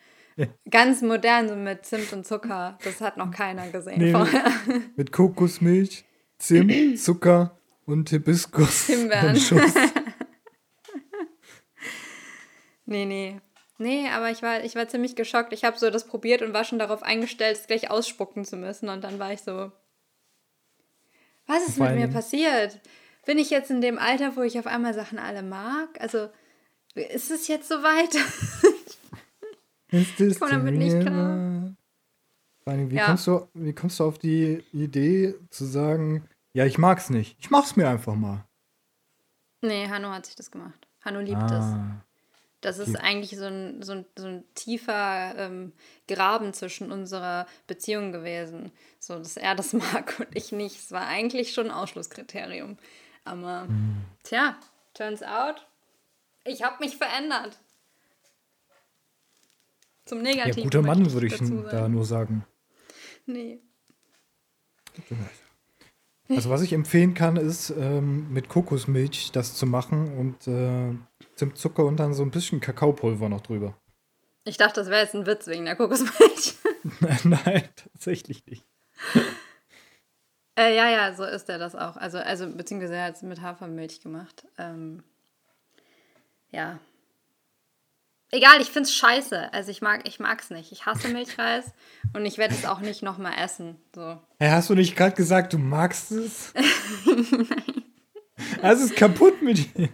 Ganz 0.69 1.01
modern, 1.01 1.49
so 1.49 1.55
mit 1.55 1.85
Zimt 1.85 2.13
und 2.13 2.25
Zucker. 2.25 2.77
Das 2.83 3.01
hat 3.01 3.17
noch 3.17 3.31
keiner 3.31 3.69
gesehen 3.69 3.99
Nee, 3.99 4.11
vorher. 4.11 4.45
Mit 4.95 5.11
Kokosmilch, 5.11 6.05
Zimt, 6.37 6.73
Zucker 6.99 7.57
und 7.85 8.09
Hibiskus. 8.09 8.85
Himbeeren. 8.87 9.37
Nee, 12.85 13.05
nee. 13.05 13.39
Nee, 13.77 14.09
aber 14.09 14.31
ich 14.31 14.41
war, 14.41 14.63
ich 14.63 14.73
war 14.73 14.87
ziemlich 14.87 15.15
geschockt. 15.15 15.53
Ich 15.53 15.63
habe 15.63 15.77
so 15.77 15.91
das 15.91 16.07
probiert 16.07 16.41
und 16.41 16.53
war 16.53 16.63
schon 16.63 16.79
darauf 16.79 17.03
eingestellt, 17.03 17.55
es 17.55 17.67
gleich 17.67 17.91
ausspucken 17.91 18.43
zu 18.43 18.57
müssen. 18.57 18.89
Und 18.89 19.03
dann 19.03 19.19
war 19.19 19.31
ich 19.31 19.41
so, 19.41 19.71
was 21.45 21.67
ist 21.67 21.77
mit 21.77 21.95
mir 21.95 22.07
passiert? 22.07 22.79
Bin 23.29 23.37
ich 23.37 23.51
jetzt 23.51 23.69
in 23.69 23.79
dem 23.79 23.99
Alter, 23.99 24.35
wo 24.35 24.41
ich 24.41 24.57
auf 24.57 24.65
einmal 24.65 24.95
Sachen 24.95 25.19
alle 25.19 25.43
mag? 25.43 26.01
Also, 26.01 26.29
ist 26.95 27.29
es 27.29 27.47
jetzt 27.47 27.67
soweit? 27.69 28.15
Ist 29.91 30.19
das 30.19 30.39
komm 30.39 30.49
damit 30.49 30.73
nicht 30.73 30.99
klar. 30.99 31.75
wie, 32.65 32.95
Ja. 32.95 33.05
kommst 33.05 33.27
du, 33.27 33.47
wie 33.53 33.73
kommst 33.73 33.99
du 33.99 34.05
auf 34.05 34.17
die 34.17 34.63
Idee 34.73 35.35
zu 35.51 35.65
sagen, 35.65 36.27
ja, 36.53 36.65
ich 36.65 36.79
mag's 36.79 37.11
nicht. 37.11 37.37
Ich 37.39 37.51
mach's 37.51 37.75
mir 37.75 37.87
einfach 37.87 38.15
mal. 38.15 38.45
nee, 39.61 39.87
Hanno 39.87 40.09
hat 40.09 40.25
sich 40.25 40.33
das 40.35 40.49
gemacht. 40.49 40.87
Hanno 41.01 41.19
liebt 41.19 41.51
es. 41.51 41.51
Ah. 41.51 42.03
Das 42.61 42.79
ist 42.79 42.95
eigentlich 42.95 43.37
so 43.37 43.45
ein, 43.45 43.83
so 43.83 43.91
ein, 43.91 44.05
so 44.17 44.25
ein 44.25 44.43
tiefer 44.55 45.35
ähm, 45.37 45.71
Graben 46.07 46.53
zwischen 46.53 46.91
unserer 46.91 47.45
Beziehung 47.67 48.11
gewesen. 48.11 48.71
So, 48.99 49.19
dass 49.19 49.37
er 49.37 49.53
das 49.53 49.73
mag 49.93 50.15
und 50.19 50.35
ich 50.35 50.51
nicht. 50.51 50.77
Es 50.77 50.91
war 50.91 51.05
eigentlich 51.05 51.53
schon 51.53 51.67
ein 51.67 51.71
Ausschlusskriterium. 51.71 52.77
Aber, 53.25 53.67
tja, 54.23 54.57
turns 54.93 55.21
out, 55.23 55.67
ich 56.45 56.63
habe 56.63 56.83
mich 56.83 56.97
verändert. 56.97 57.59
Zum 60.05 60.19
Ja, 60.19 60.31
Negativen. 60.31 60.63
guter 60.63 60.81
möchte 60.81 61.03
Mann, 61.03 61.13
würde 61.13 61.27
ich 61.27 61.37
da 61.37 61.87
nur 61.87 62.05
sagen. 62.05 62.45
Nee. 63.25 63.61
Also 66.29 66.49
was 66.49 66.61
ich 66.61 66.73
empfehlen 66.73 67.13
kann, 67.13 67.37
ist 67.37 67.69
ähm, 67.71 68.31
mit 68.33 68.49
Kokosmilch 68.49 69.31
das 69.31 69.55
zu 69.55 69.65
machen 69.65 70.17
und 70.17 70.47
äh, 70.47 70.95
Zimtzucker 71.35 71.85
und 71.85 71.97
dann 71.97 72.13
so 72.13 72.23
ein 72.23 72.31
bisschen 72.31 72.59
Kakaopulver 72.59 73.29
noch 73.29 73.41
drüber. 73.41 73.75
Ich 74.45 74.57
dachte, 74.57 74.81
das 74.81 74.89
wäre 74.89 75.01
jetzt 75.03 75.15
ein 75.15 75.25
Witz 75.25 75.47
wegen 75.47 75.65
der 75.65 75.75
Kokosmilch. 75.75 76.55
Nein, 77.23 77.63
tatsächlich 77.75 78.45
nicht. 78.45 78.65
Äh, 80.59 80.75
ja, 80.75 80.89
ja, 80.89 81.13
so 81.13 81.23
ist 81.23 81.47
er 81.47 81.57
das 81.57 81.73
auch. 81.73 81.95
Also, 81.95 82.17
also 82.17 82.45
beziehungsweise 82.49 82.95
er 82.95 83.05
hat 83.05 83.15
es 83.15 83.21
mit 83.21 83.41
Hafermilch 83.41 84.01
gemacht. 84.01 84.45
Ähm, 84.57 85.03
ja. 86.51 86.79
Egal, 88.31 88.59
ich 88.59 88.67
find's 88.67 88.93
scheiße. 88.93 89.53
Also 89.53 89.71
ich 89.71 89.81
mag, 89.81 90.05
ich 90.05 90.19
mag's 90.19 90.49
nicht. 90.49 90.73
Ich 90.73 90.85
hasse 90.85 91.07
Milchreis 91.07 91.63
und 92.13 92.25
ich 92.25 92.37
werde 92.37 92.55
es 92.55 92.65
auch 92.65 92.81
nicht 92.81 93.01
nochmal 93.03 93.35
essen. 93.41 93.77
So. 93.95 94.19
Hey, 94.37 94.49
hast 94.49 94.69
du 94.69 94.75
nicht 94.75 94.97
gerade 94.97 95.15
gesagt, 95.15 95.53
du 95.53 95.57
magst 95.57 96.11
es? 96.11 96.53
Nein. 97.05 97.83
Also 98.61 98.83
es 98.83 98.91
ist 98.91 98.97
kaputt 98.97 99.41
mit 99.41 99.77
dir. 99.77 99.87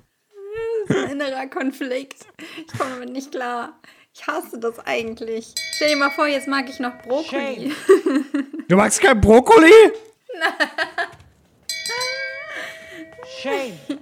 Ein 0.90 1.12
innerer 1.12 1.46
Konflikt. 1.46 2.26
Ich 2.58 2.78
komme 2.78 2.92
damit 2.96 3.12
nicht 3.12 3.32
klar. 3.32 3.80
Ich 4.16 4.26
hasse 4.26 4.60
das 4.60 4.80
eigentlich. 4.80 5.54
Stell 5.76 5.90
dir 5.90 5.98
mal 5.98 6.10
vor, 6.10 6.26
jetzt 6.26 6.48
mag 6.48 6.68
ich 6.70 6.80
noch 6.80 6.98
Brokkoli. 7.04 7.72
Du 8.68 8.76
magst 8.76 9.00
kein 9.00 9.22
Brokkoli? 9.22 9.72
Shame. 13.42 13.78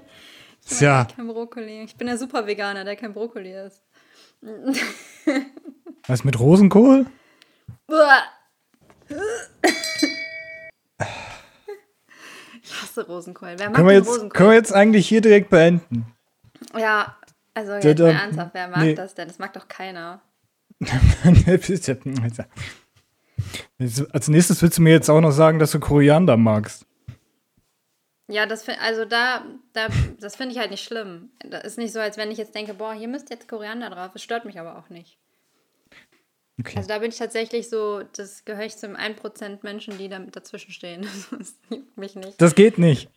Tja, 0.65 1.05
Kein 1.05 1.27
Brokkoli. 1.27 1.83
Ich 1.83 1.97
bin 1.97 2.07
der 2.07 2.17
super 2.17 2.47
Veganer, 2.47 2.85
der 2.85 2.95
kein 2.95 3.13
Brokkoli 3.13 3.53
isst. 3.53 3.83
was 6.07 6.23
mit 6.23 6.39
Rosenkohl? 6.39 7.05
Ich 12.61 12.81
hasse 12.81 13.05
Rosenkohl. 13.05 13.55
Wer 13.57 13.69
mag 13.69 13.75
Können 13.75 13.87
wir, 13.87 13.93
den 13.93 14.03
jetzt, 14.03 14.07
Rosenkohl? 14.07 14.29
können 14.29 14.49
wir 14.49 14.55
jetzt 14.55 14.73
eigentlich 14.73 15.07
hier 15.07 15.21
direkt 15.21 15.49
beenden? 15.49 16.05
Ja, 16.77 17.17
also 17.53 17.73
jetzt 17.73 17.99
mal 17.99 18.09
ernsthaft, 18.09 18.53
wer 18.53 18.67
mag 18.69 18.79
nee. 18.79 18.95
das 18.95 19.15
denn? 19.15 19.27
Das 19.27 19.39
mag 19.39 19.51
doch 19.53 19.67
keiner. 19.67 20.21
Als 23.79 24.27
nächstes 24.27 24.61
willst 24.61 24.77
du 24.77 24.81
mir 24.81 24.91
jetzt 24.91 25.09
auch 25.09 25.21
noch 25.21 25.31
sagen, 25.31 25.59
dass 25.59 25.71
du 25.71 25.79
Koriander 25.79 26.37
magst. 26.37 26.85
Ja, 28.27 28.45
das 28.45 28.63
find, 28.63 28.81
also 28.81 29.05
da, 29.05 29.45
da 29.73 29.87
das 30.19 30.35
finde 30.35 30.53
ich 30.53 30.59
halt 30.59 30.71
nicht 30.71 30.83
schlimm. 30.83 31.29
Das 31.43 31.63
ist 31.63 31.77
nicht 31.77 31.91
so, 31.91 31.99
als 31.99 32.17
wenn 32.17 32.31
ich 32.31 32.37
jetzt 32.37 32.55
denke, 32.55 32.73
boah, 32.73 32.93
hier 32.93 33.07
müsste 33.07 33.33
jetzt 33.33 33.47
Koriander 33.47 33.89
drauf. 33.89 34.11
Das 34.13 34.23
stört 34.23 34.45
mich 34.45 34.59
aber 34.59 34.77
auch 34.77 34.89
nicht. 34.89 35.17
Okay. 36.59 36.77
Also 36.77 36.87
da 36.87 36.99
bin 36.99 37.09
ich 37.09 37.17
tatsächlich 37.17 37.69
so, 37.69 38.03
das 38.15 38.45
gehöre 38.45 38.65
ich 38.65 38.77
zum 38.77 38.95
1% 38.95 39.59
Menschen, 39.63 39.97
die 39.97 40.07
da 40.07 40.19
dazwischen 40.19 40.71
stehen. 40.71 41.07
Das 41.31 41.55
juckt 41.69 41.97
mich 41.97 42.15
nicht. 42.15 42.41
Das 42.41 42.55
geht 42.55 42.77
nicht. 42.77 43.09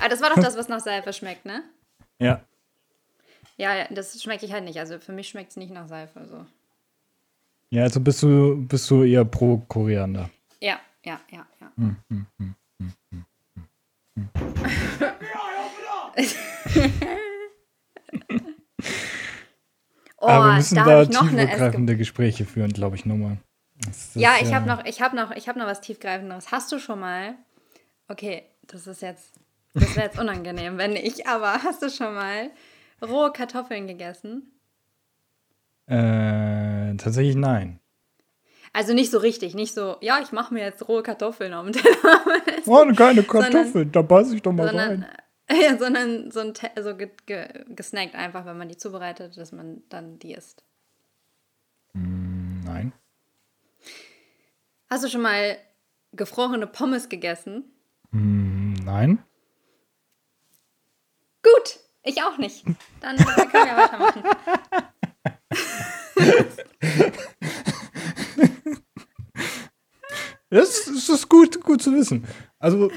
Aber 0.00 0.08
das 0.08 0.22
war 0.22 0.30
doch 0.30 0.42
das, 0.42 0.56
was 0.56 0.68
nach 0.68 0.80
Seife 0.80 1.12
schmeckt, 1.12 1.44
ne? 1.44 1.62
Ja. 2.18 2.42
Ja, 3.56 3.76
ja, 3.76 3.86
das 3.90 4.22
schmecke 4.22 4.46
ich 4.46 4.52
halt 4.52 4.64
nicht. 4.64 4.78
Also 4.78 4.98
für 5.00 5.12
mich 5.12 5.28
schmeckt 5.28 5.50
es 5.50 5.56
nicht 5.56 5.72
nach 5.72 5.88
Seife. 5.88 6.24
So. 6.26 6.46
Ja, 7.70 7.82
also 7.82 8.00
bist 8.00 8.22
du, 8.22 8.66
bist 8.66 8.90
du 8.90 9.04
eher 9.04 9.24
pro 9.24 9.58
Koriander. 9.68 10.30
Ja, 10.60 10.80
ja, 11.04 11.20
ja, 11.30 11.46
ja. 11.60 11.72
oh, 20.16 20.26
Aber 20.26 20.46
wir 20.46 20.54
müssen 20.54 20.76
da 20.76 20.84
da, 20.84 21.02
ich 21.02 21.08
tiefgreifende 21.10 21.96
Gespräche 21.96 22.46
führen, 22.46 22.72
glaube 22.72 22.96
ich, 22.96 23.04
nochmal. 23.04 23.36
Das 23.84 24.14
Ja, 24.14 24.36
ich 24.40 24.48
äh, 24.48 24.54
habe 24.54 24.66
noch, 24.66 24.84
ich 24.86 25.02
habe 25.02 25.14
noch, 25.14 25.30
ich 25.32 25.48
habe 25.48 25.58
noch 25.58 25.66
was 25.66 25.82
tiefgreifenderes. 25.82 26.50
Hast 26.50 26.72
du 26.72 26.78
schon 26.78 27.00
mal? 27.00 27.34
Okay, 28.08 28.44
das 28.62 28.86
ist 28.86 29.02
jetzt, 29.02 29.34
das 29.74 29.94
wäre 29.94 30.06
jetzt 30.06 30.18
unangenehm, 30.18 30.78
wenn 30.78 30.94
nicht. 30.94 31.26
Aber 31.26 31.62
hast 31.62 31.82
du 31.82 31.90
schon 31.90 32.14
mal 32.14 32.50
rohe 33.02 33.30
Kartoffeln 33.30 33.86
gegessen? 33.86 34.57
Äh, 35.88 36.94
tatsächlich 36.96 37.36
nein. 37.36 37.80
Also 38.72 38.92
nicht 38.94 39.10
so 39.10 39.18
richtig, 39.18 39.54
nicht 39.54 39.72
so, 39.74 39.96
ja, 40.02 40.20
ich 40.22 40.30
mache 40.32 40.52
mir 40.52 40.60
jetzt 40.62 40.86
rohe 40.88 41.02
Kartoffeln 41.02 41.54
auf 41.54 41.64
den 41.64 41.72
Teller, 41.82 42.20
Oh, 42.66 42.76
eine 42.82 42.92
geile 42.94 43.22
Sondern- 43.22 43.52
Kartoffel, 43.52 43.86
da 43.86 44.02
beiß 44.02 44.30
ich 44.32 44.42
doch 44.42 44.52
mal 44.52 44.66
sondern, 44.68 45.02
rein. 45.04 45.06
ja, 45.62 45.78
sondern 45.78 46.30
so, 46.30 46.40
ein 46.40 46.52
Te 46.54 46.70
so 46.82 46.94
ge 46.94 47.10
ge 47.24 47.48
gesnackt 47.70 48.14
einfach, 48.14 48.44
wenn 48.44 48.58
man 48.58 48.68
die 48.68 48.76
zubereitet, 48.76 49.36
dass 49.38 49.52
man 49.52 49.82
dann 49.88 50.18
die 50.18 50.32
isst. 50.34 50.62
Nein. 51.94 52.92
Hast 54.90 55.04
du 55.04 55.08
schon 55.08 55.22
mal 55.22 55.56
gefrorene 56.12 56.66
Pommes 56.66 57.08
gegessen? 57.08 57.64
Hm, 58.12 58.74
Nein. 58.84 59.22
Gut, 61.42 61.78
ich 62.02 62.22
auch 62.22 62.36
nicht. 62.36 62.64
Dann 63.00 63.16
können 63.16 63.66
wir 63.66 63.76
weitermachen. 63.76 64.22
Das, 70.50 70.84
das 70.86 71.08
ist 71.08 71.28
gut, 71.28 71.62
gut 71.62 71.82
zu 71.82 71.92
wissen. 71.92 72.24
Also, 72.58 72.90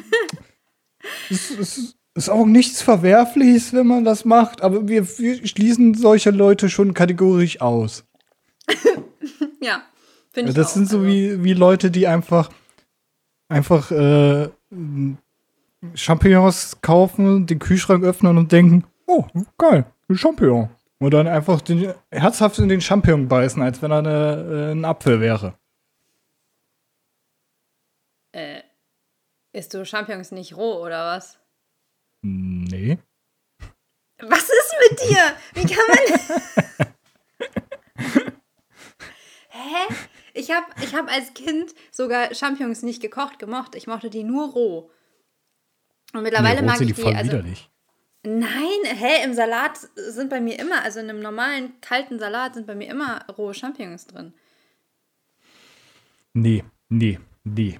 es, 1.29 1.51
es 1.51 1.95
ist 2.15 2.29
auch 2.29 2.45
nichts 2.45 2.81
Verwerfliches, 2.81 3.73
wenn 3.73 3.87
man 3.87 4.05
das 4.05 4.23
macht, 4.25 4.61
aber 4.61 4.87
wir, 4.87 5.05
wir 5.19 5.45
schließen 5.45 5.93
solche 5.93 6.31
Leute 6.31 6.69
schon 6.69 6.93
kategorisch 6.93 7.61
aus. 7.61 8.03
Ja, 9.63 9.83
finde 10.33 10.49
ich 10.49 10.55
Das 10.55 10.69
auch. 10.69 10.73
sind 10.73 10.89
so 10.89 10.97
Also- 10.97 11.07
wie, 11.07 11.43
wie 11.43 11.53
Leute, 11.53 11.91
die 11.91 12.07
einfach, 12.07 12.49
einfach 13.47 13.91
äh, 13.91 14.49
Champignons 15.93 16.77
kaufen, 16.81 17.45
den 17.45 17.59
Kühlschrank 17.59 18.03
öffnen 18.03 18.39
und 18.39 18.51
denken, 18.51 18.85
oh, 19.05 19.25
geil, 19.59 19.85
ein 20.09 20.17
Champignon. 20.17 20.69
Und 21.01 21.15
dann 21.15 21.27
einfach 21.27 21.61
den, 21.61 21.95
herzhaft 22.11 22.59
in 22.59 22.69
den 22.69 22.79
Champignon 22.79 23.27
beißen, 23.27 23.59
als 23.63 23.81
wenn 23.81 23.89
er 23.89 23.97
eine, 23.97 24.69
äh, 24.69 24.71
ein 24.73 24.85
Apfel 24.85 25.19
wäre. 25.19 25.57
Äh, 28.33 28.61
isst 29.51 29.73
du 29.73 29.83
Champignons 29.83 30.31
nicht 30.31 30.55
roh 30.55 30.79
oder 30.79 31.03
was? 31.07 31.39
Nee. 32.21 32.99
Was 34.19 34.43
ist 34.43 34.75
mit 34.91 34.99
dir? 35.09 35.33
Wie 35.55 35.73
kann 35.73 35.85
man. 35.89 35.97
Hä? 39.49 39.93
Ich 40.35 40.51
habe 40.51 40.67
ich 40.83 40.93
hab 40.93 41.11
als 41.11 41.33
Kind 41.33 41.73
sogar 41.89 42.31
Champignons 42.35 42.83
nicht 42.83 43.01
gekocht, 43.01 43.39
gemocht. 43.39 43.73
Ich 43.73 43.87
mochte 43.87 44.11
die 44.11 44.23
nur 44.23 44.51
roh. 44.51 44.91
Und 46.13 46.21
mittlerweile 46.21 46.61
nee, 46.61 46.67
mag 46.67 46.79
ich 46.79 46.93
die 46.93 46.93
die. 46.93 47.15
Also, 47.15 47.31
widerlich. 47.31 47.70
Nein, 48.25 48.79
hä? 48.85 49.23
Im 49.25 49.33
Salat 49.33 49.77
sind 49.95 50.29
bei 50.29 50.39
mir 50.41 50.59
immer, 50.59 50.83
also 50.83 50.99
in 50.99 51.09
einem 51.09 51.21
normalen 51.21 51.79
kalten 51.81 52.19
Salat 52.19 52.53
sind 52.55 52.67
bei 52.67 52.75
mir 52.75 52.89
immer 52.89 53.25
rohe 53.37 53.53
Champignons 53.53 54.07
drin. 54.07 54.33
Nee, 56.33 56.63
nee, 56.89 57.19
nee, 57.43 57.79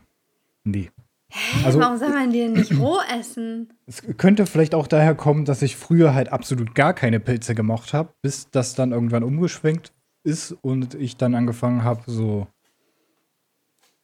nee. 0.63 0.91
Hä, 1.29 1.65
Also- 1.65 1.79
warum 1.79 1.97
soll 1.97 2.09
man 2.09 2.31
die 2.31 2.39
denn 2.39 2.53
nicht 2.53 2.77
roh 2.77 2.99
essen? 3.19 3.71
Es 3.85 4.01
könnte 4.17 4.45
vielleicht 4.45 4.75
auch 4.75 4.87
daher 4.87 5.15
kommen, 5.15 5.45
dass 5.45 5.61
ich 5.61 5.77
früher 5.77 6.13
halt 6.13 6.29
absolut 6.29 6.75
gar 6.75 6.93
keine 6.93 7.19
Pilze 7.19 7.55
gemocht 7.55 7.93
habe, 7.93 8.13
bis 8.21 8.49
das 8.51 8.75
dann 8.75 8.91
irgendwann 8.91 9.23
umgeschwenkt 9.23 9.93
ist 10.23 10.51
und 10.61 10.93
ich 10.95 11.17
dann 11.17 11.33
angefangen 11.35 11.83
habe, 11.83 12.03
so 12.05 12.47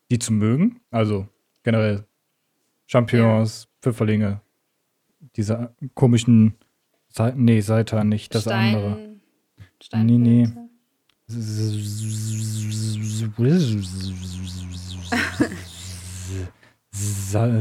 die 0.09 0.19
zu 0.19 0.31
mögen. 0.31 0.79
Also 0.89 1.27
generell 1.63 2.05
Champignons, 2.87 3.67
Pfifferlinge, 3.81 4.39
diese 5.35 5.73
komischen, 5.93 6.55
Sa 7.09 7.31
nee, 7.35 7.61
Seitan 7.61 8.09
nicht, 8.09 8.33
das 8.35 8.47
andere. 8.47 9.17
Stein, 9.81 10.05
Nee, 10.05 10.17
nee. 10.17 10.47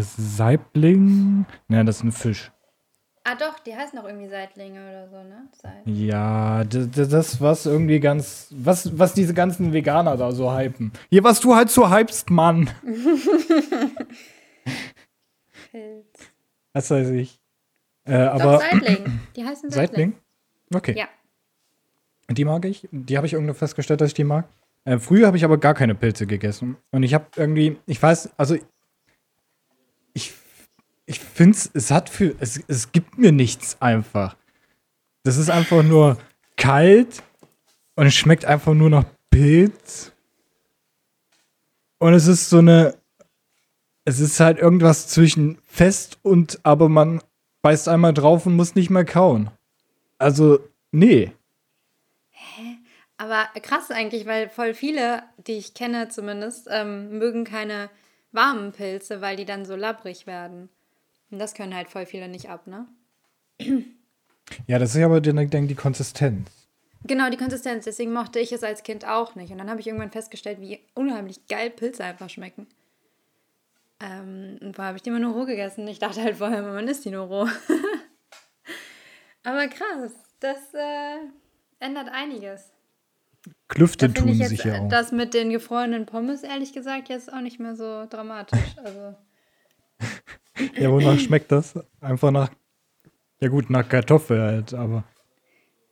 Saibling? 0.09 1.47
Ja, 1.69 1.85
das 1.85 1.97
ist 1.99 2.05
ein 2.05 2.13
Fisch. 2.13 2.51
Ah 3.29 3.35
doch, 3.35 3.59
die 3.59 3.75
heißen 3.75 3.99
auch 3.99 4.05
irgendwie 4.05 4.29
Seitlinge 4.29 4.79
oder 4.89 5.09
so, 5.09 5.17
ne? 5.17 5.49
Seit 5.61 5.85
Ja, 5.85 6.63
d- 6.63 6.87
d- 6.87 7.09
das, 7.09 7.41
was 7.41 7.67
irgendwie 7.67 7.99
ganz, 7.99 8.47
was, 8.57 8.97
was 8.97 9.15
diese 9.15 9.35
ganzen 9.35 9.73
Veganer 9.73 10.17
da 10.17 10.31
so 10.31 10.57
hypen. 10.57 10.93
Hier, 11.11 11.25
was 11.25 11.41
du 11.41 11.57
halt 11.57 11.69
so 11.69 11.91
hypst, 11.91 12.31
Mann. 12.31 12.71
Pilz. 15.73 16.07
Was 16.73 16.89
weiß 16.91 17.09
ich. 17.11 17.41
Äh, 18.07 18.25
Doch, 18.25 18.41
aber 18.41 18.59
Seitling. 18.59 19.21
Die 19.37 19.45
heißen 19.45 19.71
Seitling. 19.71 20.13
Seitling? 20.13 20.15
Okay. 20.75 20.95
Ja. 20.97 21.09
Die 22.31 22.45
mag 22.45 22.65
ich. 22.65 22.89
Die 22.91 23.17
habe 23.17 23.27
ich 23.27 23.35
irgendwie 23.35 23.55
festgestellt, 23.55 24.01
dass 24.01 24.09
ich 24.09 24.15
die 24.15 24.25
mag. 24.25 24.49
Äh, 24.85 24.99
früher 24.99 25.27
habe 25.27 25.37
ich 25.37 25.45
aber 25.45 25.59
gar 25.59 25.75
keine 25.75 25.95
Pilze 25.95 26.27
gegessen. 26.27 26.77
Und 26.91 27.03
ich 27.03 27.15
habe 27.15 27.27
irgendwie, 27.37 27.77
ich 27.87 28.03
weiß, 28.03 28.31
also 28.37 28.57
ich, 30.15 30.33
ich 31.05 31.21
finde 31.21 31.59
es 31.75 31.91
hat 31.91 32.09
für, 32.09 32.35
es, 32.41 32.61
es 32.69 32.93
gibt 32.93 33.19
mir 33.19 33.33
nichts 33.33 33.81
einfach. 33.81 34.37
Das 35.25 35.37
ist 35.37 35.51
einfach 35.51 35.83
nur 35.83 36.19
kalt 36.57 37.23
und 37.97 38.07
es 38.07 38.15
schmeckt 38.15 38.45
einfach 38.45 38.75
nur 38.75 38.91
nach 38.91 39.05
Pilz. 39.31 40.13
Und 41.99 42.15
es 42.15 42.27
ist 42.27 42.49
so 42.49 42.59
eine, 42.59 42.95
es 44.05 44.21
ist 44.21 44.39
halt 44.39 44.59
irgendwas 44.59 45.09
zwischen 45.09 45.59
fest 45.67 46.19
und, 46.23 46.61
aber 46.63 46.89
man 46.89 47.21
beißt 47.67 47.89
einmal 47.89 48.15
drauf 48.15 48.47
und 48.47 48.55
muss 48.55 48.77
nicht 48.77 48.91
mehr 48.91 49.05
kauen. 49.05 49.51
Also, 50.19 50.61
nee. 50.93 51.33
Aber 53.17 53.49
krass 53.61 53.91
eigentlich, 53.91 54.25
weil 54.25 54.49
voll 54.49 54.73
viele, 54.73 55.25
die 55.49 55.55
ich 55.55 55.75
kenne 55.75 56.09
zumindest, 56.09 56.69
ähm, 56.71 57.19
mögen 57.19 57.43
keine 57.43 57.91
warmen 58.31 58.71
Pilze, 58.71 59.21
weil 59.21 59.35
die 59.35 59.47
dann 59.47 59.65
so 59.65 59.75
labbrig 59.75 60.29
werden. 60.29 60.69
Und 61.33 61.41
das 61.41 61.55
können 61.55 61.75
halt 61.75 61.89
voll 61.89 62.07
viele 62.07 62.29
nicht 62.29 62.49
ab, 62.49 62.69
ne? 62.69 62.87
Ja, 64.69 64.79
das 64.79 64.91
ist 64.91 65.01
ja 65.01 65.07
aber 65.07 65.21
dann 65.21 65.67
die 65.67 65.75
Konsistenz. 65.75 66.49
Genau, 67.03 67.31
die 67.31 67.37
Konsistenz. 67.37 67.85
Deswegen 67.85 68.13
mochte 68.13 68.39
ich 68.39 68.53
es 68.53 68.63
als 68.63 68.85
Kind 68.85 69.05
auch 69.05 69.35
nicht. 69.35 69.51
Und 69.51 69.59
dann 69.59 69.69
habe 69.69 69.81
ich 69.81 69.89
irgendwann 69.89 70.13
festgestellt, 70.13 70.61
wie 70.61 70.79
unheimlich 70.95 71.49
geil 71.49 71.71
Pilze 71.71 72.05
einfach 72.05 72.31
schmecken. 72.31 72.69
Ähm, 74.01 74.59
und 74.61 74.75
vorher 74.77 74.89
habe 74.89 74.97
ich 74.99 75.03
die 75.03 75.09
immer 75.11 75.19
nur 75.19 75.33
roh 75.35 75.45
gegessen. 75.47 75.87
Ich 75.89 75.99
dachte 75.99 76.23
halt 76.23 76.37
vorher, 76.37 76.63
man 76.63 76.87
isst 76.89 77.05
die 77.05 77.11
nur 77.11 77.27
roh. 77.27 77.49
Aber 79.43 79.69
krass, 79.69 80.13
das 80.41 80.75
äh, 80.75 81.19
ändert 81.79 82.09
einiges. 82.11 82.73
Klüfte 83.69 84.13
tun 84.13 84.29
ich 84.29 84.39
sich 84.39 84.51
jetzt 84.59 84.65
ja 84.65 84.75
äh, 84.75 84.79
auch. 84.81 84.89
das 84.89 85.13
mit 85.13 85.33
den 85.35 85.51
gefrorenen 85.51 86.05
Pommes, 86.05 86.43
ehrlich 86.43 86.73
gesagt, 86.73 87.09
jetzt 87.09 87.33
auch 87.33 87.41
nicht 87.41 87.61
mehr 87.61 87.77
so 87.77 88.07
dramatisch. 88.11 88.77
Also, 88.83 89.15
Ja, 90.75 90.91
wonach 90.91 91.19
schmeckt 91.19 91.53
das? 91.53 91.75
Einfach 92.01 92.31
nach, 92.31 92.51
ja 93.41 93.49
gut, 93.49 93.71
nach 93.71 93.89
Kartoffel 93.89 94.41
halt, 94.41 94.75
aber. 94.75 95.05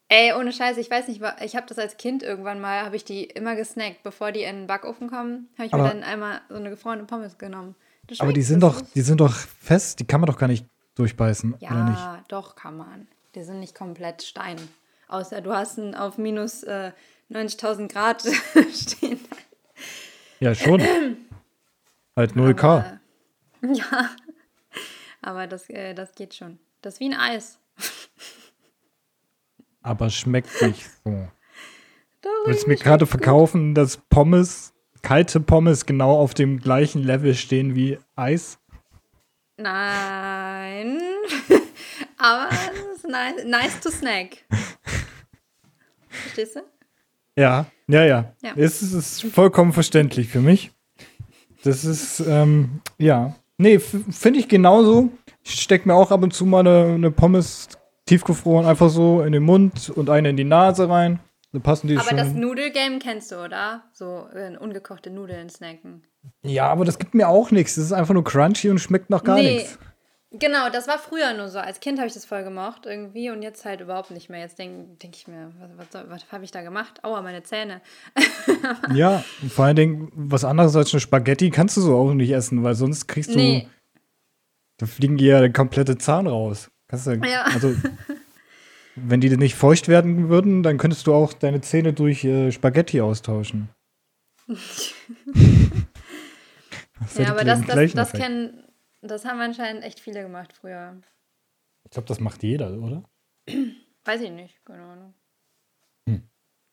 ey, 0.08 0.32
ohne 0.32 0.52
Scheiße, 0.52 0.80
ich 0.80 0.90
weiß 0.90 1.06
nicht, 1.08 1.22
ich 1.42 1.54
habe 1.54 1.66
das 1.66 1.78
als 1.78 1.96
Kind 1.96 2.22
irgendwann 2.22 2.60
mal, 2.60 2.82
habe 2.84 2.96
ich 2.96 3.04
die 3.04 3.24
immer 3.24 3.54
gesnackt. 3.56 4.02
Bevor 4.02 4.32
die 4.32 4.42
in 4.42 4.56
den 4.56 4.66
Backofen 4.66 5.08
kommen, 5.08 5.48
habe 5.58 5.66
ich 5.66 5.72
mir 5.72 5.78
Aber- 5.80 5.88
dann 5.88 6.02
einmal 6.02 6.40
so 6.48 6.56
eine 6.56 6.70
gefrorene 6.70 7.04
Pommes 7.04 7.38
genommen. 7.38 7.76
Aber 8.18 8.32
die 8.32 8.42
sind 8.42 8.60
doch, 8.62 8.80
die 8.94 9.00
sind 9.00 9.20
doch 9.20 9.32
fest, 9.34 10.00
die 10.00 10.06
kann 10.06 10.20
man 10.20 10.28
doch 10.28 10.38
gar 10.38 10.46
nicht 10.46 10.66
durchbeißen, 10.94 11.54
oder 11.54 11.84
nicht? 11.84 11.98
Ja, 11.98 12.24
doch, 12.28 12.54
kann 12.54 12.76
man. 12.76 13.08
Die 13.34 13.42
sind 13.42 13.60
nicht 13.60 13.74
komplett 13.74 14.22
Stein. 14.22 14.56
Außer 15.08 15.40
du 15.40 15.52
hast 15.52 15.78
einen 15.78 15.94
auf 15.94 16.18
minus 16.18 16.62
äh, 16.62 16.92
90.000 17.30 17.88
Grad 17.88 18.22
stehen. 18.74 19.20
Ja, 20.40 20.54
schon. 20.54 20.80
halt 22.16 22.32
0K. 22.32 22.64
Aber, 22.64 23.00
ja, 23.72 24.10
aber 25.22 25.46
das, 25.46 25.68
äh, 25.70 25.94
das 25.94 26.14
geht 26.14 26.34
schon. 26.34 26.58
Das 26.82 26.94
ist 26.94 27.00
wie 27.00 27.12
ein 27.12 27.18
Eis. 27.18 27.58
Aber 29.82 30.10
schmeckt 30.10 30.62
nicht 30.62 30.86
so. 31.04 31.10
Doch, 32.22 32.30
Willst 32.46 32.64
du 32.64 32.68
mir 32.68 32.76
gerade 32.76 33.06
verkaufen, 33.06 33.74
dass 33.74 33.98
Pommes, 33.98 34.73
kalte 35.04 35.38
Pommes 35.38 35.86
genau 35.86 36.18
auf 36.18 36.34
dem 36.34 36.58
gleichen 36.58 37.04
Level 37.04 37.34
stehen 37.34 37.76
wie 37.76 37.98
Eis? 38.16 38.58
Nein. 39.56 40.98
aber 42.18 42.48
es 42.50 42.96
ist 42.96 43.08
nice, 43.08 43.44
nice 43.44 43.80
to 43.80 43.90
snack. 43.90 44.38
Verstehst 46.08 46.56
du? 46.56 46.60
Ja, 47.36 47.66
ja, 47.86 48.04
ja. 48.04 48.32
Ja. 48.42 48.52
Es 48.56 48.82
ist, 48.82 48.94
es 48.94 49.22
ist 49.22 49.32
vollkommen 49.32 49.72
verständlich 49.72 50.28
für 50.28 50.40
mich. 50.40 50.72
Das 51.64 51.84
ist, 51.84 52.20
ähm, 52.20 52.80
ja. 52.98 53.34
Nee, 53.58 53.78
finde 53.78 54.40
ich 54.40 54.48
genauso. 54.48 55.10
Ich 55.42 55.60
stecke 55.60 55.86
mir 55.86 55.94
auch 55.94 56.10
ab 56.10 56.22
und 56.22 56.32
zu 56.32 56.46
mal 56.46 56.60
eine, 56.60 56.94
eine 56.94 57.10
Pommes 57.10 57.68
tiefgefroren 58.06 58.66
einfach 58.66 58.88
so 58.88 59.22
in 59.22 59.32
den 59.32 59.42
Mund 59.42 59.90
und 59.90 60.08
eine 60.10 60.30
in 60.30 60.36
die 60.36 60.44
Nase 60.44 60.88
rein. 60.88 61.20
Dann 61.54 61.62
passen 61.62 61.86
die 61.86 61.96
Aber 61.96 62.08
schon. 62.08 62.18
das 62.18 62.32
Nudelgame 62.32 62.98
kennst 62.98 63.30
du, 63.30 63.36
oder? 63.36 63.84
So 63.92 64.26
äh, 64.34 64.56
ungekochte 64.58 65.08
Nudeln 65.10 65.48
snacken. 65.48 66.02
ja, 66.42 66.66
aber 66.66 66.84
das 66.84 66.98
gibt 66.98 67.14
mir 67.14 67.28
auch 67.28 67.50
nichts. 67.52 67.76
Das 67.76 67.84
ist 67.84 67.92
einfach 67.92 68.12
nur 68.12 68.24
crunchy 68.24 68.68
und 68.70 68.78
schmeckt 68.80 69.08
nach 69.08 69.22
gar 69.22 69.36
Nee. 69.36 69.54
nichts. 69.58 69.78
Genau, 70.36 70.68
das 70.68 70.88
war 70.88 70.98
früher 70.98 71.32
nur 71.32 71.46
so. 71.48 71.60
Als 71.60 71.78
Kind 71.78 71.98
habe 72.00 72.08
ich 72.08 72.12
das 72.14 72.24
voll 72.24 72.42
gemocht 72.42 72.86
irgendwie 72.86 73.30
und 73.30 73.40
jetzt 73.42 73.64
halt 73.64 73.80
überhaupt 73.80 74.10
nicht 74.10 74.28
mehr. 74.30 74.40
Jetzt 74.40 74.58
denke 74.58 74.96
denk 75.00 75.14
ich 75.14 75.28
mir, 75.28 75.52
was, 75.78 75.86
was, 75.94 76.10
was 76.10 76.32
habe 76.32 76.42
ich 76.42 76.50
da 76.50 76.62
gemacht? 76.62 77.04
Aua, 77.04 77.22
meine 77.22 77.44
Zähne. 77.44 77.80
Ja, 78.94 79.22
und 79.42 79.52
vor 79.52 79.66
allen 79.66 79.76
Dingen, 79.76 80.10
was 80.14 80.44
anderes 80.44 80.74
als 80.74 80.92
eine 80.92 81.00
Spaghetti 81.00 81.50
kannst 81.50 81.76
du 81.76 81.82
so 81.82 81.96
auch 81.96 82.12
nicht 82.14 82.30
essen, 82.32 82.64
weil 82.64 82.74
sonst 82.74 83.06
kriegst 83.06 83.30
du. 83.32 83.36
Nee, 83.36 83.68
Da 84.78 84.86
fliegen 84.86 85.18
dir 85.18 85.34
ja 85.34 85.40
der 85.40 85.52
komplette 85.52 85.98
Zahn 85.98 86.26
raus. 86.26 86.68
Kannst 86.88 87.06
du, 87.06 87.12
Ja. 87.12 87.44
Also, 87.44 87.74
wenn 88.96 89.20
die 89.20 89.36
nicht 89.36 89.54
feucht 89.54 89.88
werden 89.88 90.28
würden, 90.28 90.62
dann 90.62 90.78
könntest 90.78 91.06
du 91.06 91.14
auch 91.14 91.32
deine 91.32 91.60
Zähne 91.60 91.92
durch 91.92 92.24
äh, 92.24 92.52
Spaghetti 92.52 93.00
austauschen. 93.00 93.68
Ja, 97.18 97.32
aber 97.32 97.44
das, 97.44 97.60
das, 97.66 97.92
das 97.92 98.12
kennen, 98.12 98.64
das 99.02 99.24
haben 99.26 99.40
anscheinend 99.40 99.82
echt 99.82 100.00
viele 100.00 100.22
gemacht 100.22 100.52
früher. 100.52 100.96
Ich 101.84 101.90
glaube, 101.90 102.08
das 102.08 102.18
macht 102.18 102.42
jeder, 102.42 102.70
oder? 102.78 103.02
Weiß 104.04 104.20
ich 104.22 104.30
nicht, 104.30 104.64
keine 104.64 104.84
Ahnung. 104.84 105.14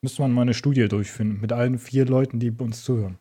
Müsste 0.03 0.23
man 0.23 0.31
mal 0.31 0.41
eine 0.41 0.55
Studie 0.55 0.87
durchführen 0.87 1.39
mit 1.39 1.53
allen 1.53 1.77
vier 1.77 2.05
Leuten, 2.05 2.39
die 2.39 2.49
uns 2.49 2.83
zuhören. 2.83 3.19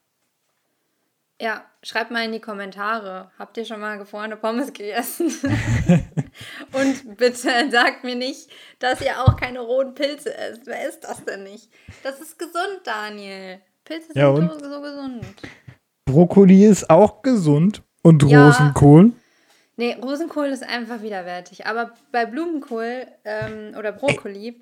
Ja, 1.38 1.64
schreibt 1.82 2.10
mal 2.10 2.24
in 2.24 2.32
die 2.32 2.40
Kommentare. 2.40 3.30
Habt 3.38 3.56
ihr 3.58 3.66
schon 3.66 3.80
mal 3.80 3.98
gefrorene 3.98 4.36
Pommes 4.36 4.72
gegessen? 4.72 5.30
Und 6.72 7.16
bitte 7.16 7.50
sagt 7.70 8.04
mir 8.04 8.14
nicht, 8.14 8.50
dass 8.78 9.00
ihr 9.00 9.20
auch 9.20 9.37
keine 9.37 9.61
rohen 9.61 9.94
Pilze 9.94 10.37
esst. 10.37 10.66
Wer 10.66 10.88
isst 10.88 11.04
das 11.04 11.24
denn 11.24 11.42
nicht? 11.44 11.68
Das 12.02 12.20
ist 12.20 12.38
gesund, 12.38 12.80
Daniel. 12.85 13.61
Pilze 13.85 14.12
Ja, 14.14 14.35
sind 14.37 14.50
und? 14.50 14.61
so, 14.62 14.70
so 14.70 14.80
gesund. 14.80 15.24
Brokkoli 16.04 16.64
ist 16.66 16.88
auch 16.90 17.22
gesund 17.22 17.83
und 18.02 18.22
Ja. 18.24 18.46
Rosenkohl. 18.46 19.12
Nee, 19.76 19.94
Rosenkohl 19.94 20.46
ist 20.48 20.62
einfach 20.62 21.00
widerwärtig. 21.02 21.66
Aber 21.66 21.92
bei 22.12 22.26
Blumenkohl 22.26 23.06
ähm, 23.24 23.74
oder 23.78 23.92
Brokkoli, 23.92 24.61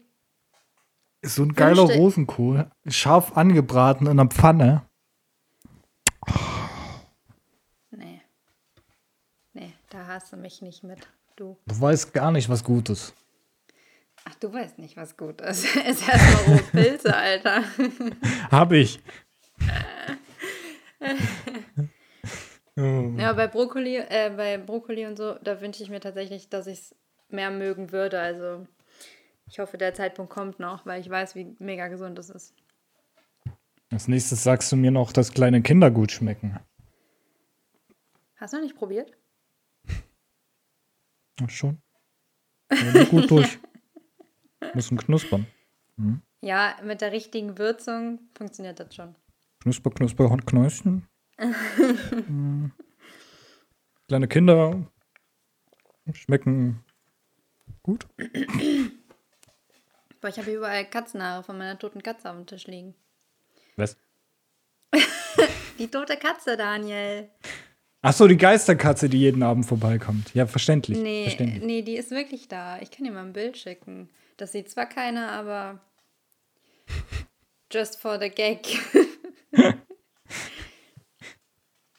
Ist 1.23 1.35
so 1.35 1.43
ein 1.43 1.55
geiler 1.55 1.83
Wünschte- 1.85 1.99
Rosenkohl. 1.99 2.71
Scharf 2.87 3.37
angebraten 3.37 4.07
in 4.07 4.13
einer 4.21 4.29
Pfanne. 4.31 4.85
nee. 7.91 9.73
Da 9.91 10.07
hast 10.07 10.33
du 10.33 10.37
mich 10.37 10.63
nicht 10.63 10.85
mit. 10.85 10.99
Du. 11.39 11.57
Du 11.67 11.81
weißt 11.81 12.13
gar 12.13 12.33
nicht, 12.33 12.49
was 12.49 12.65
gut 12.65 12.91
ist. 12.91 13.15
Ach, 14.25 14.35
du 14.41 14.53
weißt 14.53 14.81
nicht, 14.81 14.97
was 14.97 15.17
gut 15.17 15.41
ist. 15.41 15.77
ist 15.89 16.09
erstmal 16.09 16.57
rohe 16.57 16.63
Pilze, 16.73 17.17
Alter. 17.17 17.63
Hab 18.51 18.73
ich. 18.73 19.01
Ja, 22.75 23.33
bei 23.35 23.47
Brokkoli, 23.47 23.99
äh, 23.99 24.33
bei 24.37 24.59
Brokkoli 24.59 25.07
und 25.07 25.17
so, 25.17 25.35
da 25.35 25.61
wünsche 25.61 25.81
ich 25.85 25.91
mir 25.91 26.01
tatsächlich, 26.01 26.49
dass 26.49 26.67
ich 26.67 26.81
es 26.81 26.95
mehr 27.29 27.53
mögen 27.53 27.93
würde. 27.93 28.19
Also 28.21 28.67
ich 29.47 29.61
hoffe, 29.61 29.79
der 29.79 29.95
Zeitpunkt 29.95 30.33
kommt 30.33 30.59
noch, 30.59 30.87
weil 30.87 31.01
ich 31.01 31.09
weiß, 31.09 31.37
wie 31.37 31.55
mega 31.61 31.87
gesund 31.87 32.19
es 32.19 32.31
ist. 32.31 32.53
Als 33.93 34.09
nächstes 34.09 34.43
sagst 34.43 34.73
du 34.73 34.77
mir 34.77 34.91
noch, 34.91 35.13
dass 35.13 35.33
kleine 35.33 35.63
Kinder 35.63 35.93
gut 35.93 36.11
schmecken. 36.11 36.59
Hast 38.35 38.53
du 38.53 38.57
noch 38.57 38.65
nicht 38.65 38.77
probiert? 38.77 39.13
Ach 41.43 41.51
schon. 41.51 41.81
Ja, 42.73 43.05
gut 43.05 43.31
durch. 43.31 43.59
Müssen 44.75 44.99
knuspern. 44.99 45.47
Ja, 46.41 46.77
mit 46.85 47.01
der 47.01 47.13
richtigen 47.13 47.59
Würzung 47.59 48.21
funktioniert 48.37 48.79
das 48.79 48.95
schon. 48.95 49.15
Knusper, 49.61 49.91
knusper, 49.91 50.37
Knäuschen. 50.39 51.09
Mm. 52.29 52.67
Kleine 54.09 54.29
Kinder 54.29 54.87
schmecken 56.15 56.83
gut. 57.83 58.07
Boah, 60.21 60.29
ich 60.29 60.37
habe 60.39 60.47
hier 60.47 60.57
überall 60.59 60.89
Katzenhaare 60.89 61.43
von 61.43 61.59
meiner 61.59 61.79
toten 61.79 62.03
Katze 62.03 62.31
auf 62.31 62.37
dem 62.37 62.47
Tisch 62.47 62.67
liegen. 62.67 62.95
Was? 63.77 63.97
Die 65.79 65.89
tote 65.89 66.17
Katze, 66.17 66.57
Daniel. 66.57 67.29
Ach 68.01 68.13
so, 68.13 68.29
die 68.29 68.37
Geisterkatze, 68.37 69.09
die 69.09 69.19
jeden 69.19 69.43
Abend 69.43 69.67
vorbeikommt. 69.67 70.33
Ja, 70.35 70.47
verständlich. 70.47 70.99
Nee, 70.99 71.25
verständlich. 71.25 71.65
nee, 71.65 71.83
die 71.83 71.97
ist 71.97 72.11
wirklich 72.13 72.47
da. 72.49 72.79
Ich 72.81 72.91
kann 72.93 73.05
dir 73.05 73.11
mal 73.13 73.25
ein 73.25 73.33
Bild 73.33 73.57
schicken. 73.57 74.09
Das 74.37 74.53
sieht 74.53 74.71
zwar 74.71 74.87
keiner, 74.87 75.33
aber 75.33 75.81
just 77.73 78.01
for 78.01 78.21
the 78.21 78.31
gag. 78.31 78.67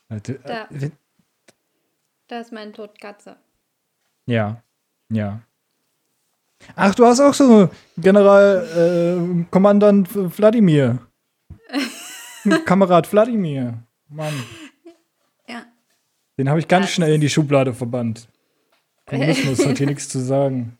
Warte, 0.08 0.36
Da. 0.46 0.64
äh, 0.72 0.90
da 2.28 2.40
ist 2.40 2.52
meine 2.52 2.72
tote 2.72 2.94
Katze. 3.00 3.36
Ja, 4.26 4.62
ja. 5.10 5.42
Ach, 6.76 6.94
du 6.96 7.06
hast 7.06 7.20
auch 7.20 7.34
so 7.34 7.70
General 7.98 8.68
äh, 8.76 9.46
Kommandant 9.52 10.10
Wladimir. 10.38 11.00
Kamerad 12.66 13.12
Wladimir. 13.12 13.84
Mann. 14.10 14.34
Den 16.40 16.50
habe 16.50 16.60
ich 16.60 16.70
ganz 16.70 16.86
Das 16.86 16.94
schnell 16.94 17.14
in 17.14 17.22
die 17.22 17.30
Schublade 17.30 17.74
verbannt. 17.74 18.30
Kommunismus 19.06 19.66
hat 19.66 19.78
hier 19.78 19.88
nichts 19.88 20.08
zu 20.08 20.20
sagen. 20.20 20.80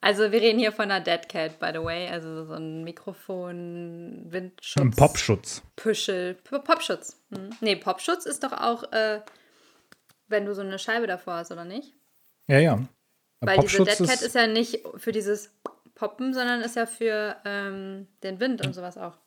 Also 0.00 0.32
wir 0.32 0.40
reden 0.40 0.58
hier 0.58 0.72
von 0.72 0.90
einer 0.90 1.00
Dead 1.00 1.28
Cat, 1.28 1.58
by 1.58 1.70
the 1.72 1.82
way. 1.82 2.08
Also 2.08 2.44
so 2.44 2.54
ein 2.54 2.82
Mikrofon, 2.82 4.24
Windschutz. 4.28 4.82
Ein 4.82 4.90
Popschutz. 4.90 5.62
Püschel. 5.76 6.34
P 6.34 6.58
Popschutz. 6.60 7.22
Hm. 7.30 7.50
Nee, 7.60 7.76
Popschutz 7.76 8.24
ist 8.24 8.42
doch 8.42 8.52
auch, 8.52 8.90
äh, 8.92 9.20
wenn 10.28 10.46
du 10.46 10.54
so 10.54 10.62
eine 10.62 10.78
Scheibe 10.78 11.06
davor 11.06 11.34
hast, 11.34 11.52
oder 11.52 11.64
nicht? 11.64 11.94
Ja, 12.46 12.58
ja. 12.58 12.78
Weil 13.40 13.56
Popschutz 13.56 13.96
diese 13.96 14.04
Dead 14.04 14.10
Cat 14.10 14.22
ist, 14.22 14.34
ja 14.34 14.46
nicht 14.46 14.80
für 14.96 15.12
dieses 15.12 15.52
Poppen, 15.94 16.32
sondern 16.32 16.62
ist 16.62 16.76
ja 16.76 16.86
für 16.86 17.36
ähm, 17.44 18.06
den 18.22 18.40
Wind 18.40 18.64
und 18.64 18.74
sowas 18.74 18.96
auch. 18.96 19.18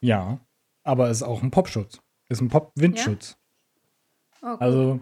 Ja, 0.00 0.40
aber 0.82 1.08
ist 1.08 1.22
auch 1.22 1.42
ein 1.42 1.50
Popschutz. 1.50 2.00
Ist 2.28 2.40
ein 2.40 2.48
Pop-Windschutz. 2.48 3.36
Oh, 4.42 4.50
gut. 4.50 4.60
Also 4.60 5.00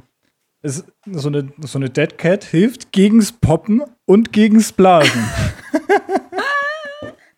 ist 0.62 0.84
so 1.12 1.28
eine, 1.28 1.52
so 1.60 1.78
eine 1.78 1.90
Dead 1.90 2.16
Cat 2.18 2.44
hilft 2.44 2.92
gegens 2.92 3.32
Poppen 3.32 3.82
und 4.04 4.32
gegens 4.32 4.72
Blasen. 4.72 5.22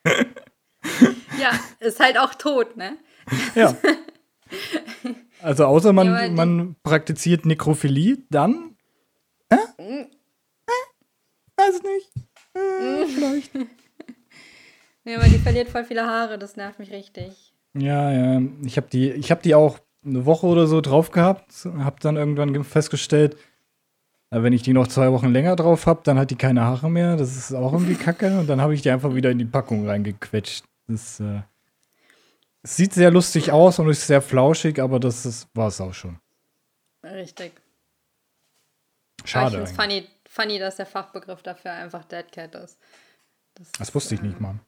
ja, 1.38 1.52
ist 1.80 2.00
halt 2.00 2.18
auch 2.18 2.34
tot, 2.34 2.76
ne? 2.76 2.96
ja. 3.54 3.76
Also 5.40 5.66
außer 5.66 5.92
man, 5.92 6.06
Ja, 6.06 6.28
man 6.30 6.74
praktiziert 6.82 7.46
Nekrophilie, 7.46 8.18
dann 8.28 8.76
äh? 9.50 9.56
Äh? 9.78 10.06
Weiß 11.56 11.80
nicht. 11.82 12.12
Äh, 12.54 13.06
vielleicht. 13.06 13.54
Ja, 15.04 15.18
aber 15.18 15.28
die 15.28 15.38
verliert 15.38 15.68
voll 15.68 15.84
viele 15.84 16.06
Haare, 16.06 16.38
das 16.38 16.56
nervt 16.56 16.78
mich 16.80 16.90
richtig. 16.90 17.47
Ja, 17.80 18.10
ja. 18.12 18.42
Ich 18.62 18.76
habe 18.76 18.88
die, 18.88 19.10
ich 19.10 19.30
hab 19.30 19.42
die 19.42 19.54
auch 19.54 19.78
eine 20.04 20.24
Woche 20.26 20.46
oder 20.46 20.66
so 20.66 20.80
drauf 20.80 21.10
gehabt. 21.10 21.66
Hab 21.78 22.00
dann 22.00 22.16
irgendwann 22.16 22.52
ge- 22.52 22.64
festgestellt, 22.64 23.36
äh, 24.30 24.42
wenn 24.42 24.52
ich 24.52 24.62
die 24.62 24.72
noch 24.72 24.86
zwei 24.88 25.10
Wochen 25.12 25.28
länger 25.32 25.56
drauf 25.56 25.86
habe, 25.86 26.00
dann 26.04 26.18
hat 26.18 26.30
die 26.30 26.36
keine 26.36 26.62
Haare 26.62 26.90
mehr. 26.90 27.16
Das 27.16 27.36
ist 27.36 27.52
auch 27.54 27.72
irgendwie 27.72 27.94
kacke. 28.06 28.38
Und 28.38 28.46
dann 28.46 28.60
habe 28.60 28.74
ich 28.74 28.82
die 28.82 28.90
einfach 28.90 29.14
wieder 29.14 29.30
in 29.30 29.38
die 29.38 29.44
Packung 29.44 29.86
reingequetscht. 29.88 30.64
Das 30.86 31.20
äh, 31.20 31.42
es 32.62 32.76
sieht 32.76 32.92
sehr 32.92 33.10
lustig 33.10 33.52
aus 33.52 33.78
und 33.78 33.88
ist 33.88 34.06
sehr 34.06 34.20
flauschig, 34.20 34.80
aber 34.80 34.98
das 34.98 35.46
war 35.54 35.68
es 35.68 35.80
auch 35.80 35.94
schon. 35.94 36.18
Richtig. 37.04 37.52
Aber 39.18 39.24
ich 39.24 39.30
Schade. 39.30 39.50
finde 39.50 39.64
es 39.64 39.72
funny, 39.72 40.08
funny, 40.28 40.58
dass 40.58 40.76
der 40.76 40.86
Fachbegriff 40.86 41.42
dafür 41.42 41.72
einfach 41.72 42.04
Dead 42.04 42.30
Cat 42.32 42.54
ist. 42.56 42.78
Das, 43.54 43.72
Das 43.72 43.94
wusste 43.94 44.14
ich 44.14 44.22
nicht 44.22 44.40
mal. 44.40 44.58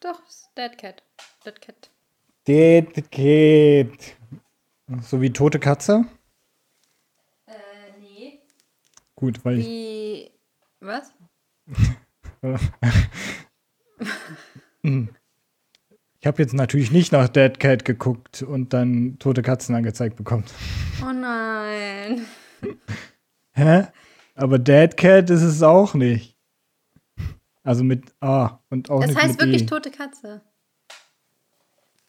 Doch, 0.00 0.26
ist 0.26 0.50
Dead 0.56 0.76
Cat. 0.78 1.02
Dead 1.44 1.60
Cat. 1.60 1.90
Dead 2.46 3.10
Cat. 3.10 4.16
So 5.02 5.20
wie 5.20 5.32
tote 5.32 5.58
Katze? 5.58 6.04
Äh, 7.46 7.52
nee. 8.00 8.40
Gut, 9.14 9.44
weil 9.44 9.58
ich. 9.58 9.66
Wie. 9.66 10.30
Was? 10.80 11.12
Ich 16.20 16.26
habe 16.26 16.42
jetzt 16.42 16.54
natürlich 16.54 16.90
nicht 16.90 17.12
nach 17.12 17.28
Dead 17.28 17.58
Cat 17.60 17.84
geguckt 17.84 18.42
und 18.42 18.72
dann 18.72 19.16
tote 19.18 19.42
Katzen 19.42 19.74
angezeigt 19.74 20.16
bekommen. 20.16 20.44
Oh 21.02 21.12
nein. 21.12 22.26
Hä? 23.52 23.86
Aber 24.34 24.58
Dead 24.58 24.96
Cat 24.96 25.30
ist 25.30 25.42
es 25.42 25.62
auch 25.62 25.94
nicht. 25.94 26.36
Also 27.62 27.84
mit 27.84 28.12
A 28.20 28.60
und 28.70 28.90
auch 28.90 29.00
Das 29.00 29.10
nicht 29.10 29.22
heißt 29.22 29.32
mit 29.32 29.40
wirklich 29.40 29.62
E. 29.62 29.66
tote 29.66 29.90
Katze. 29.90 30.42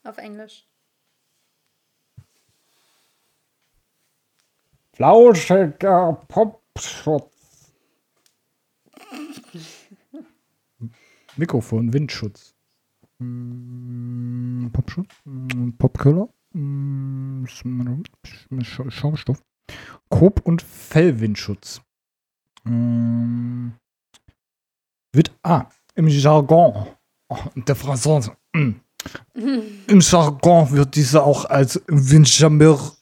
Auf 0.07 0.17
Englisch. 0.19 0.65
Flauschiger 4.93 6.13
Popschutz. 6.29 7.73
Mikrofon, 11.35 11.91
Windschutz. 11.91 12.55
Mm, 13.19 14.67
Popschutz, 14.71 15.09
mm, 15.25 15.71
Popköller, 15.77 16.29
mm, 16.53 17.43
Scha- 17.45 18.89
Schaumstoff, 18.89 19.43
Kop- 20.09 20.39
und 20.45 20.61
Fellwindschutz. 20.61 21.81
Mm, 22.63 23.71
Wird, 25.11 25.37
ah, 25.43 25.65
im 25.95 26.07
Jargon 26.07 26.87
oh, 27.29 27.37
der 27.55 27.75
Franzose. 27.75 28.37
mm. 28.55 28.79
Im 29.33 29.99
Jargon 29.99 30.71
wird 30.71 30.95
dieser 30.95 31.23
auch 31.23 31.45
als 31.45 31.81
Windjammer 31.87 32.93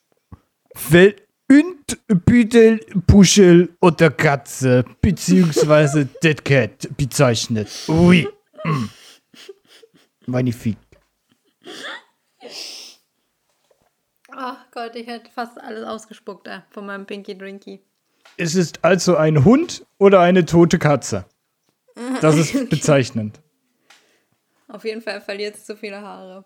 Fell 0.76 1.16
und 1.50 2.26
Büdel, 2.26 2.80
Puschel 3.08 3.76
oder 3.80 4.10
Katze 4.10 4.84
beziehungsweise 5.02 6.06
Dead 6.24 6.44
Cat 6.44 6.90
bezeichnet. 6.98 7.70
Ui. 7.88 8.28
Mm. 8.64 8.86
Magnifik. 10.26 10.78
Oh 14.36 14.54
Gott, 14.72 14.96
ich 14.96 15.08
hätte 15.08 15.32
fast 15.32 15.62
alles 15.62 15.86
ausgespuckt 15.86 16.48
äh, 16.48 16.62
von 16.72 16.86
meinem 16.86 17.06
Pinky 17.06 17.38
Drinky. 17.38 17.80
Es 18.38 18.56
ist 18.56 18.84
also 18.84 19.16
ein 19.16 19.46
Hund 19.46 19.86
oder 19.98 20.20
eine 20.20 20.46
tote 20.46 20.78
Katze. 20.78 21.26
Das 22.22 22.36
ist 22.36 22.70
bezeichnend. 22.70 23.40
Auf 24.68 24.84
jeden 24.84 25.02
Fall 25.02 25.22
verliert 25.22 25.56
es 25.56 25.66
zu 25.66 25.76
viele 25.76 26.02
Haare. 26.02 26.46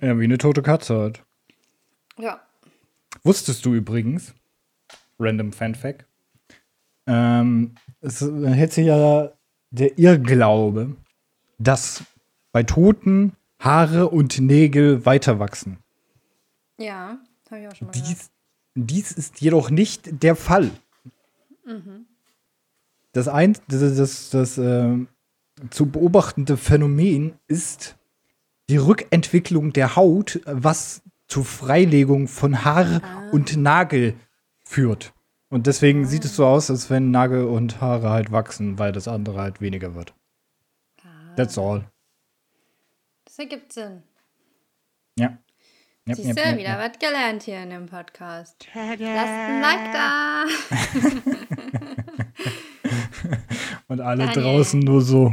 Ja, 0.00 0.18
wie 0.18 0.24
eine 0.24 0.38
tote 0.38 0.62
Katze 0.62 0.96
halt. 0.96 1.24
Ja. 2.18 2.46
Wusstest 3.22 3.64
du 3.64 3.74
übrigens, 3.74 4.34
random 5.18 5.52
Fanfact, 5.52 6.06
ähm, 7.06 7.74
es 8.00 8.20
hätte 8.20 8.80
ja 8.82 9.32
der 9.70 9.98
Irrglaube, 9.98 10.96
dass 11.58 12.04
bei 12.52 12.62
Toten 12.62 13.36
Haare 13.58 14.08
und 14.08 14.40
Nägel 14.40 15.06
weiter 15.06 15.38
wachsen. 15.38 15.78
Ja, 16.78 17.18
habe 17.50 17.60
ich 17.60 17.68
auch 17.68 17.76
schon 17.76 17.86
mal 17.86 17.92
gehört. 17.92 18.08
Dies, 18.08 18.30
dies 18.74 19.12
ist 19.12 19.40
jedoch 19.40 19.70
nicht 19.70 20.22
der 20.22 20.34
Fall. 20.36 20.70
Das, 23.12 23.28
ein, 23.28 23.56
das, 23.68 23.96
das, 23.96 24.30
das 24.30 24.58
äh, 24.58 25.06
zu 25.70 25.86
beobachtende 25.86 26.56
Phänomen 26.56 27.34
ist 27.46 27.96
die 28.68 28.76
Rückentwicklung 28.76 29.72
der 29.72 29.96
Haut, 29.96 30.40
was 30.46 31.02
zu 31.28 31.44
Freilegung 31.44 32.28
von 32.28 32.64
Haar 32.64 33.00
und 33.32 33.56
Nagel 33.56 34.14
führt. 34.64 35.12
Und 35.48 35.66
deswegen 35.66 36.06
sieht 36.06 36.24
es 36.24 36.36
so 36.36 36.46
aus, 36.46 36.70
als 36.70 36.88
wenn 36.88 37.10
Nagel 37.10 37.44
und 37.44 37.80
Haare 37.80 38.10
halt 38.10 38.32
wachsen, 38.32 38.78
weil 38.78 38.92
das 38.92 39.08
andere 39.08 39.40
halt 39.40 39.60
weniger 39.60 39.94
wird. 39.94 40.14
That's 41.36 41.58
all. 41.58 41.84
Das 43.24 43.38
ergibt 43.38 43.72
Sinn. 43.72 44.02
Ja. 45.18 45.38
Yep, 46.08 46.16
Siehst 46.16 46.38
du, 46.38 46.58
wieder 46.58 46.78
was 46.78 46.98
gelernt 46.98 47.44
hier 47.44 47.62
in 47.62 47.70
dem 47.70 47.86
Podcast. 47.86 48.66
Lasst 48.74 49.00
ein 49.00 49.60
Like 49.62 49.92
da. 49.92 50.44
Und 53.88 54.00
alle 54.00 54.26
Daniel. 54.26 54.42
draußen 54.42 54.80
nur 54.80 55.02
so. 55.02 55.32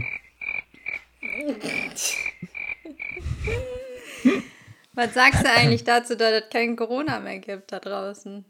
Was 4.93 5.13
sagst 5.13 5.43
du 5.43 5.49
eigentlich 5.49 5.83
dazu, 5.83 6.15
dass 6.15 6.43
es 6.43 6.49
kein 6.49 6.75
Corona 6.75 7.19
mehr 7.19 7.39
gibt 7.39 7.71
da 7.71 7.79
draußen? 7.79 8.45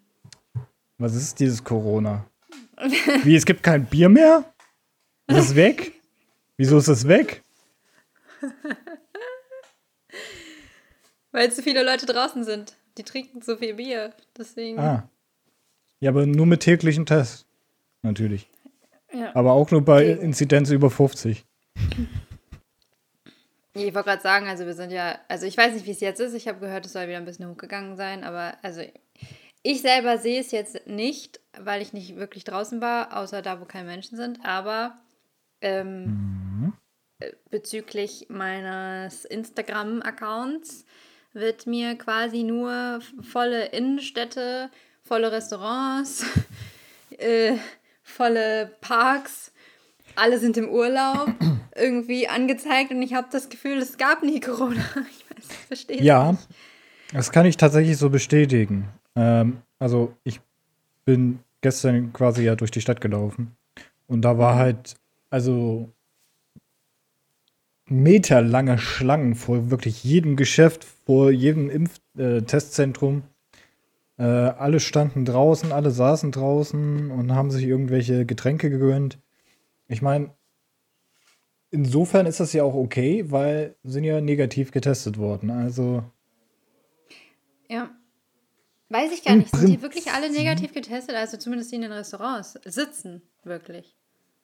Was 0.97 1.15
ist 1.15 1.39
dieses 1.39 1.63
Corona? 1.63 2.25
Wie, 3.23 3.35
es 3.35 3.45
gibt 3.45 3.63
kein 3.63 3.85
Bier 3.85 4.09
mehr? 4.09 4.43
Ist 5.27 5.37
es 5.37 5.55
weg? 5.55 5.93
Wieso 6.57 6.77
ist 6.77 6.87
es 6.87 7.07
weg? 7.07 7.43
Weil 11.31 11.51
zu 11.51 11.61
viele 11.61 11.83
Leute 11.83 12.05
draußen 12.05 12.43
sind. 12.43 12.75
Die 12.97 13.03
trinken 13.03 13.41
zu 13.41 13.57
viel 13.57 13.75
Bier. 13.75 14.13
Deswegen. 14.37 14.79
Ah. 14.79 15.09
Ja, 15.99 16.11
aber 16.11 16.25
nur 16.25 16.45
mit 16.45 16.61
täglichen 16.61 17.05
Tests. 17.05 17.45
Natürlich. 18.01 18.49
Ja. 19.13 19.35
Aber 19.35 19.53
auch 19.53 19.71
nur 19.71 19.83
bei. 19.83 20.05
Inzidenz 20.05 20.69
über 20.71 20.89
50. 20.89 21.45
Ich 23.73 23.93
wollte 23.93 24.09
gerade 24.09 24.21
sagen, 24.21 24.47
also 24.47 24.65
wir 24.65 24.73
sind 24.73 24.91
ja, 24.91 25.19
also 25.27 25.45
ich 25.45 25.55
weiß 25.55 25.73
nicht, 25.73 25.85
wie 25.85 25.91
es 25.91 25.99
jetzt 25.99 26.19
ist. 26.19 26.33
Ich 26.33 26.47
habe 26.47 26.59
gehört, 26.59 26.85
es 26.85 26.93
soll 26.93 27.07
wieder 27.07 27.17
ein 27.17 27.25
bisschen 27.25 27.49
hochgegangen 27.49 27.95
sein, 27.95 28.23
aber 28.23 28.57
also 28.63 28.81
ich 29.61 29.81
selber 29.81 30.17
sehe 30.17 30.39
es 30.39 30.51
jetzt 30.51 30.87
nicht, 30.87 31.39
weil 31.57 31.81
ich 31.81 31.93
nicht 31.93 32.15
wirklich 32.15 32.43
draußen 32.43 32.81
war, 32.81 33.15
außer 33.15 33.41
da, 33.41 33.61
wo 33.61 33.65
keine 33.65 33.87
Menschen 33.87 34.17
sind. 34.17 34.43
Aber 34.43 34.97
ähm, 35.61 36.73
äh, 37.19 37.31
bezüglich 37.51 38.27
meines 38.29 39.25
Instagram-Accounts 39.25 40.85
wird 41.33 41.67
mir 41.67 41.95
quasi 41.95 42.43
nur 42.43 43.01
volle 43.21 43.65
Innenstädte, 43.67 44.71
volle 45.03 45.31
Restaurants, 45.31 46.25
äh, 47.17 47.57
volle 48.01 48.71
Parks, 48.81 49.51
alle 50.15 50.39
sind 50.39 50.57
im 50.57 50.69
Urlaub 50.69 51.29
irgendwie 51.75 52.27
angezeigt 52.27 52.91
und 52.91 53.01
ich 53.01 53.13
habe 53.13 53.27
das 53.31 53.49
Gefühl, 53.49 53.77
es 53.77 53.97
gab 53.97 54.23
nie 54.23 54.39
Corona. 54.39 54.83
Ich 55.09 55.25
weiß, 55.29 55.49
ich 55.49 55.57
verstehe 55.67 56.01
Ja, 56.03 56.31
nicht. 56.33 56.47
das 57.13 57.31
kann 57.31 57.45
ich 57.45 57.57
tatsächlich 57.57 57.97
so 57.97 58.09
bestätigen. 58.09 58.89
Ähm, 59.15 59.61
also 59.79 60.13
ich 60.23 60.41
bin 61.05 61.39
gestern 61.61 62.13
quasi 62.13 62.43
ja 62.43 62.55
durch 62.55 62.71
die 62.71 62.81
Stadt 62.81 63.01
gelaufen 63.01 63.55
und 64.07 64.21
da 64.23 64.37
war 64.37 64.55
halt 64.55 64.95
also 65.29 65.91
meterlange 67.87 68.77
Schlangen 68.77 69.35
vor 69.35 69.71
wirklich 69.71 70.03
jedem 70.03 70.35
Geschäft, 70.35 70.83
vor 71.05 71.31
jedem 71.31 71.69
Impf-Testzentrum. 71.69 73.23
Äh, 74.17 74.23
äh, 74.23 74.49
alle 74.49 74.79
standen 74.79 75.25
draußen, 75.25 75.71
alle 75.71 75.91
saßen 75.91 76.31
draußen 76.31 77.09
und 77.09 77.33
haben 77.33 77.51
sich 77.51 77.63
irgendwelche 77.63 78.25
Getränke 78.25 78.69
gegönnt. 78.69 79.17
Ich 79.87 80.01
meine, 80.01 80.31
insofern 81.71 82.25
ist 82.25 82.39
das 82.39 82.53
ja 82.53 82.63
auch 82.63 82.73
okay, 82.75 83.25
weil 83.31 83.75
sind 83.83 84.03
ja 84.03 84.21
negativ 84.21 84.71
getestet 84.71 85.17
worden. 85.17 85.49
Also 85.51 86.03
Ja. 87.69 87.91
Weiß 88.91 89.11
ich 89.11 89.23
gar 89.23 89.35
nicht. 89.35 89.55
Sind 89.55 89.69
die 89.69 89.81
wirklich 89.83 90.11
alle 90.11 90.31
negativ 90.31 90.73
getestet? 90.73 91.15
Also 91.15 91.37
zumindest 91.37 91.71
die 91.71 91.75
in 91.75 91.83
den 91.83 91.91
Restaurants 91.91 92.59
sitzen, 92.65 93.21
wirklich. 93.43 93.95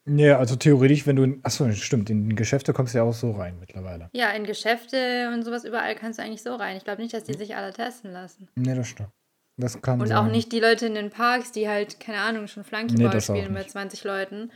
Ja, 0.08 0.38
also 0.38 0.56
theoretisch, 0.56 1.08
wenn 1.08 1.16
du 1.16 1.24
in. 1.24 1.40
Achso, 1.44 1.72
stimmt, 1.72 2.12
in 2.12 2.36
Geschäfte 2.36 2.72
kommst 2.74 2.94
du 2.94 3.00
ja 3.00 3.04
auch 3.04 3.14
so 3.14 3.32
rein 3.32 3.58
mittlerweile. 3.60 4.08
Ja, 4.14 4.30
in 4.32 4.44
Geschäfte 4.44 5.32
und 5.34 5.42
sowas 5.44 5.64
überall 5.66 5.96
kannst 5.96 6.20
du 6.20 6.24
eigentlich 6.24 6.44
so 6.44 6.54
rein. 6.54 6.78
Ich 6.78 6.84
glaube 6.84 7.02
nicht, 7.02 7.12
dass 7.16 7.24
die 7.24 7.34
sich 7.34 7.56
alle 7.56 7.74
testen 7.74 8.12
lassen. 8.12 8.48
Nee, 8.54 8.76
das 8.76 8.88
stimmt. 8.88 9.10
Das 9.58 9.82
kann 9.82 10.00
Und 10.00 10.08
sein. 10.08 10.18
auch 10.18 10.28
nicht 10.30 10.52
die 10.52 10.60
Leute 10.60 10.86
in 10.86 10.94
den 10.94 11.10
Parks, 11.10 11.52
die 11.52 11.68
halt, 11.68 12.00
keine 12.00 12.20
Ahnung, 12.20 12.46
schon 12.48 12.64
Flankyball 12.64 13.16
Nee, 13.16 13.22
spielen 13.22 13.54
mit 13.54 13.64
nicht. 13.64 13.72
20 13.72 14.04
Leuten. 14.04 14.52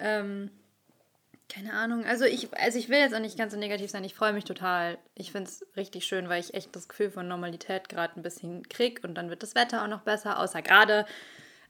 Ähm, 0.00 0.50
keine 1.48 1.72
Ahnung. 1.72 2.04
Also 2.04 2.24
ich, 2.24 2.48
also 2.58 2.78
ich 2.78 2.88
will 2.88 2.98
jetzt 2.98 3.14
auch 3.14 3.20
nicht 3.20 3.38
ganz 3.38 3.52
so 3.52 3.58
negativ 3.58 3.90
sein. 3.90 4.04
Ich 4.04 4.14
freue 4.14 4.32
mich 4.32 4.44
total. 4.44 4.98
Ich 5.14 5.32
finde 5.32 5.48
es 5.48 5.64
richtig 5.76 6.04
schön, 6.04 6.28
weil 6.28 6.40
ich 6.40 6.54
echt 6.54 6.74
das 6.76 6.88
Gefühl 6.88 7.10
von 7.10 7.26
Normalität 7.26 7.88
gerade 7.88 8.16
ein 8.16 8.22
bisschen 8.22 8.68
krieg. 8.68 9.00
Und 9.02 9.14
dann 9.14 9.30
wird 9.30 9.42
das 9.42 9.54
Wetter 9.54 9.82
auch 9.82 9.88
noch 9.88 10.02
besser. 10.02 10.38
Außer 10.40 10.60
gerade 10.60 11.06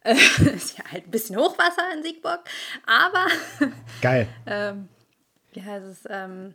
äh, 0.03 0.14
ist 0.55 0.79
ja 0.79 0.85
halt 0.91 1.07
ein 1.07 1.11
bisschen 1.11 1.37
Hochwasser 1.37 1.93
in 1.95 2.03
Siegburg. 2.03 2.41
Aber 2.87 3.27
Geil. 4.03 4.27
ähm, 4.47 4.88
wie 5.53 5.62
heißt 5.62 5.87
es, 5.87 6.05
ähm, 6.11 6.55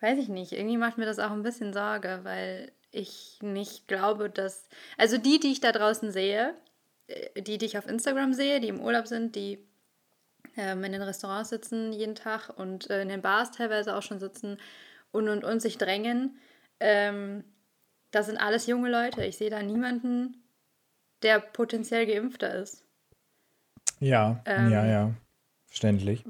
weiß 0.00 0.18
ich 0.18 0.28
nicht, 0.28 0.52
irgendwie 0.52 0.78
macht 0.78 0.98
mir 0.98 1.06
das 1.06 1.18
auch 1.18 1.32
ein 1.32 1.42
bisschen 1.42 1.72
Sorge, 1.72 2.20
weil 2.22 2.72
ich 2.90 3.38
nicht 3.42 3.86
glaube, 3.86 4.30
dass, 4.30 4.68
also 4.96 5.18
die, 5.18 5.38
die 5.40 5.52
ich 5.52 5.60
da 5.60 5.72
draußen 5.72 6.10
sehe, 6.10 6.54
äh, 7.08 7.42
die, 7.42 7.58
die 7.58 7.66
ich 7.66 7.76
auf 7.76 7.86
Instagram 7.86 8.32
sehe, 8.32 8.60
die 8.60 8.68
im 8.68 8.80
Urlaub 8.80 9.06
sind, 9.06 9.36
die 9.36 9.58
ähm, 10.56 10.84
in 10.84 10.92
den 10.92 11.02
Restaurants 11.02 11.50
sitzen 11.50 11.92
jeden 11.92 12.14
Tag 12.14 12.50
und 12.56 12.90
äh, 12.90 13.02
in 13.02 13.08
den 13.08 13.22
Bars 13.22 13.50
teilweise 13.50 13.96
auch 13.96 14.02
schon 14.02 14.18
sitzen 14.18 14.58
und 15.12 15.28
und 15.28 15.44
und 15.44 15.60
sich 15.60 15.78
drängen, 15.78 16.38
ähm, 16.80 17.44
das 18.10 18.26
sind 18.26 18.38
alles 18.38 18.66
junge 18.66 18.90
Leute. 18.90 19.24
Ich 19.24 19.36
sehe 19.36 19.50
da 19.50 19.62
niemanden, 19.62 20.42
der 21.22 21.40
potenziell 21.40 22.06
geimpfter 22.06 22.54
ist. 22.54 22.84
Ja, 24.00 24.42
Ähm, 24.44 24.70
ja, 24.70 24.86
ja. 24.86 25.14
Verständlich. 25.66 26.24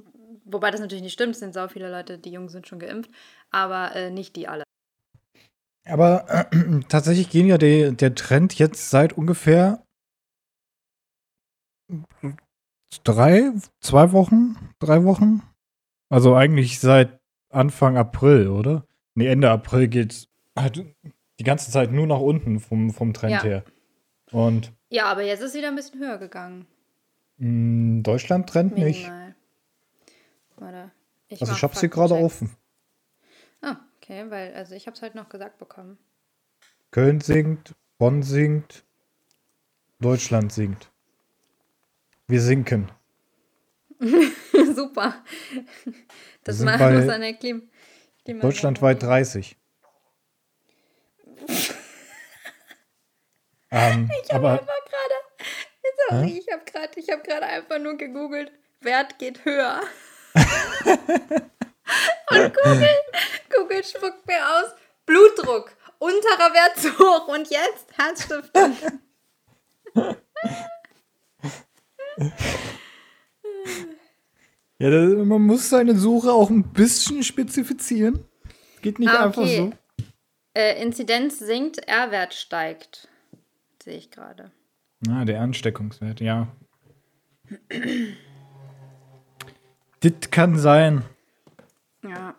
Wobei 0.45 0.71
das 0.71 0.81
natürlich 0.81 1.03
nicht 1.03 1.12
stimmt, 1.12 1.35
es 1.35 1.41
sind 1.41 1.55
sau 1.55 1.69
viele 1.69 1.91
Leute, 1.91 2.19
die 2.19 2.31
jung 2.31 2.49
sind, 2.49 2.67
schon 2.69 2.79
geimpft, 2.79 3.11
aber 3.51 3.95
äh, 3.97 4.11
nicht 4.11 4.37
die 4.37 4.47
alle. 4.49 4.62
Aber 5.85 6.27
äh, 6.29 6.81
tatsächlich 6.89 7.31
gehen 7.31 7.47
ja 7.47 7.59
der, 7.59 7.93
der 7.93 8.15
Trend 8.15 8.59
jetzt 8.59 8.91
seit 8.91 9.12
ungefähr 9.12 9.83
drei, 13.05 13.53
zwei 13.81 14.12
Wochen, 14.12 14.57
drei 14.79 15.05
Wochen. 15.05 15.42
Also 16.09 16.35
eigentlich 16.35 16.81
seit 16.81 17.20
Anfang 17.51 17.96
April, 17.96 18.49
oder? 18.49 18.87
Nee, 19.14 19.27
Ende 19.27 19.51
April 19.51 19.88
geht 19.88 20.29
halt 20.57 20.85
die 21.38 21.44
ganze 21.44 21.70
Zeit 21.70 21.92
nur 21.92 22.07
nach 22.07 22.20
unten 22.20 22.61
vom, 22.61 22.90
vom 22.90 23.12
Trend 23.12 23.33
Ja. 23.33 23.42
her. 23.42 23.64
Und 24.33 24.72
Ja, 24.88 25.07
aber 25.07 25.22
jetzt 25.22 25.40
ist 25.40 25.55
wieder 25.55 25.68
ein 25.68 25.77
bisschen 25.77 26.01
höher 26.01 26.18
gegangen. 26.18 26.66
mh, 27.38 28.03
Deutschland 28.03 28.49
Trend 28.49 28.77
nicht. 28.77 29.11
Warte. 30.57 30.90
Ich 31.29 31.40
Also 31.40 31.53
ich 31.53 31.62
hab's 31.62 31.81
hier 31.81 31.88
gerade 31.88 32.14
offen. 32.14 32.51
Ah, 33.62 33.77
okay, 33.96 34.31
weil, 34.31 34.55
also 34.55 34.75
ich 34.75 34.87
hab's 34.87 35.03
heute 35.03 35.16
noch 35.16 35.29
gesagt 35.29 35.59
bekommen. 35.59 35.99
Köln 36.90 37.20
sinkt, 37.20 37.75
Bonn 37.99 38.22
sinkt, 38.22 38.85
Deutschland 40.01 40.53
sinkt. 40.53 40.92
Wir 42.29 42.41
sinken. 42.41 42.91
Super. 44.75 45.25
Das 46.43 46.59
machen 46.61 47.07
wir 47.07 47.15
an 47.15 47.21
der 47.21 47.35
Klim 47.35 47.71
Klima 48.25 48.41
Deutschlandweit 48.43 49.03
30. 49.03 49.57
ähm, 53.71 54.11
aber 54.31 54.53
Aber 54.53 54.67
gerade, 54.67 55.15
sorry, 56.09 56.39
ich 56.39 56.53
habe 56.53 56.65
gerade, 56.65 56.99
ich 56.99 57.09
habe 57.09 57.23
gerade 57.23 57.47
einfach 57.47 57.79
nur 57.79 57.97
gegoogelt, 57.97 58.51
Wert 58.81 59.19
geht 59.19 59.45
höher. 59.45 59.81
Und 62.31 62.53
Google, 62.57 62.89
Google 63.55 63.85
spuckt 63.85 64.27
mir 64.27 64.45
aus, 64.45 64.75
Blutdruck, 65.07 65.71
unterer 65.99 66.53
Wert 66.53 66.77
zu 66.77 66.99
hoch 66.99 67.29
und 67.29 67.49
jetzt 67.49 67.87
Herzstiftung. 67.97 68.77
ja, 74.79 74.91
da, 74.91 75.25
man 75.25 75.43
muss 75.43 75.69
seine 75.69 75.97
Suche 75.97 76.33
auch 76.33 76.51
ein 76.51 76.73
bisschen 76.73 77.23
spezifizieren. 77.23 78.25
Geht 78.83 78.99
nicht 78.99 79.11
Ah, 79.11 79.25
einfach 79.27 79.43
okay. 79.43 79.73
so. 79.99 80.05
Äh, 80.55 80.83
Inzidenz 80.83 81.39
sinkt, 81.39 81.79
R-Wert 81.87 82.35
steigt. 82.35 83.09
Sehe 83.83 83.99
ich 83.99 84.11
gerade. 84.11 84.51
Ah, 85.09 85.25
der 85.25 85.41
Ansteckungswert, 85.41 86.21
ja. 86.21 86.49
das 90.01 90.13
kann 90.31 90.59
sein. 90.59 91.05
Ja. 92.03 92.35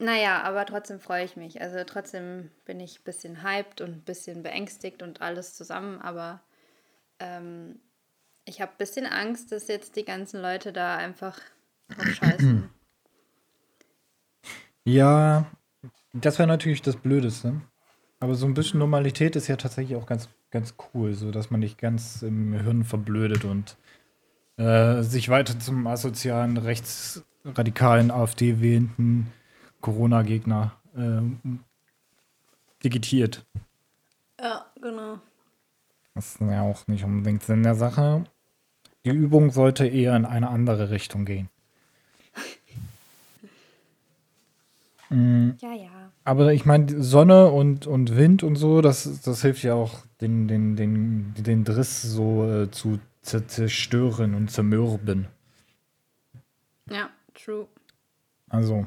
Naja, 0.00 0.42
aber 0.42 0.64
trotzdem 0.64 1.00
freue 1.00 1.24
ich 1.24 1.36
mich. 1.36 1.60
Also 1.60 1.82
trotzdem 1.84 2.50
bin 2.64 2.78
ich 2.80 3.00
ein 3.00 3.04
bisschen 3.04 3.42
hyped 3.42 3.80
und 3.80 3.90
ein 3.90 4.02
bisschen 4.04 4.42
beängstigt 4.42 5.02
und 5.02 5.20
alles 5.20 5.54
zusammen, 5.54 6.00
aber 6.00 6.40
ähm, 7.18 7.80
ich 8.48 8.60
habe 8.60 8.72
ein 8.72 8.78
bisschen 8.78 9.06
Angst, 9.06 9.52
dass 9.52 9.68
jetzt 9.68 9.96
die 9.96 10.04
ganzen 10.04 10.40
Leute 10.40 10.72
da 10.72 10.96
einfach 10.96 11.38
scheißen. 11.98 12.68
Ja, 14.84 15.44
das 16.14 16.38
wäre 16.38 16.48
natürlich 16.48 16.80
das 16.80 16.96
Blödeste. 16.96 17.60
Aber 18.20 18.34
so 18.34 18.46
ein 18.46 18.54
bisschen 18.54 18.78
Normalität 18.78 19.36
ist 19.36 19.46
ja 19.46 19.56
tatsächlich 19.56 19.98
auch 19.98 20.06
ganz, 20.06 20.30
ganz 20.50 20.76
cool, 20.94 21.12
so 21.12 21.30
dass 21.30 21.50
man 21.50 21.60
nicht 21.60 21.76
ganz 21.76 22.22
im 22.22 22.54
Hirn 22.54 22.84
verblödet 22.84 23.44
und 23.44 23.76
äh, 24.56 25.02
sich 25.02 25.28
weiter 25.28 25.60
zum 25.60 25.86
asozialen, 25.86 26.56
rechtsradikalen, 26.56 28.10
AfD-wählenden 28.10 29.30
Corona-Gegner 29.82 30.72
äh, 30.96 31.20
digitiert. 32.82 33.44
Ja, 34.40 34.64
genau. 34.80 35.18
Das 36.14 36.36
ist 36.36 36.40
ja 36.40 36.62
auch 36.62 36.86
nicht 36.86 37.04
unbedingt 37.04 37.42
Sinn 37.42 37.62
der 37.62 37.74
Sache. 37.74 38.24
Die 39.10 39.16
Übung 39.16 39.50
sollte 39.50 39.86
eher 39.86 40.14
in 40.16 40.24
eine 40.26 40.48
andere 40.50 40.90
Richtung 40.90 41.24
gehen. 41.24 41.48
Mm, 45.10 45.50
Ja, 45.60 45.72
ja. 45.72 46.12
Aber 46.24 46.52
ich 46.52 46.66
meine, 46.66 47.02
Sonne 47.02 47.46
und, 47.50 47.86
und 47.86 48.16
Wind 48.16 48.42
und 48.42 48.56
so, 48.56 48.82
das, 48.82 49.22
das 49.22 49.40
hilft 49.40 49.62
ja 49.62 49.74
auch, 49.74 50.00
den, 50.20 50.46
den, 50.48 50.76
den, 50.76 51.32
den 51.38 51.64
Driss 51.64 52.02
so 52.02 52.44
äh, 52.46 52.70
zu 52.70 52.98
zer- 53.24 53.46
zerstören 53.46 54.34
und 54.34 54.50
zermürben. 54.50 55.28
Ja, 56.90 57.08
true. 57.34 57.66
Also, 58.50 58.86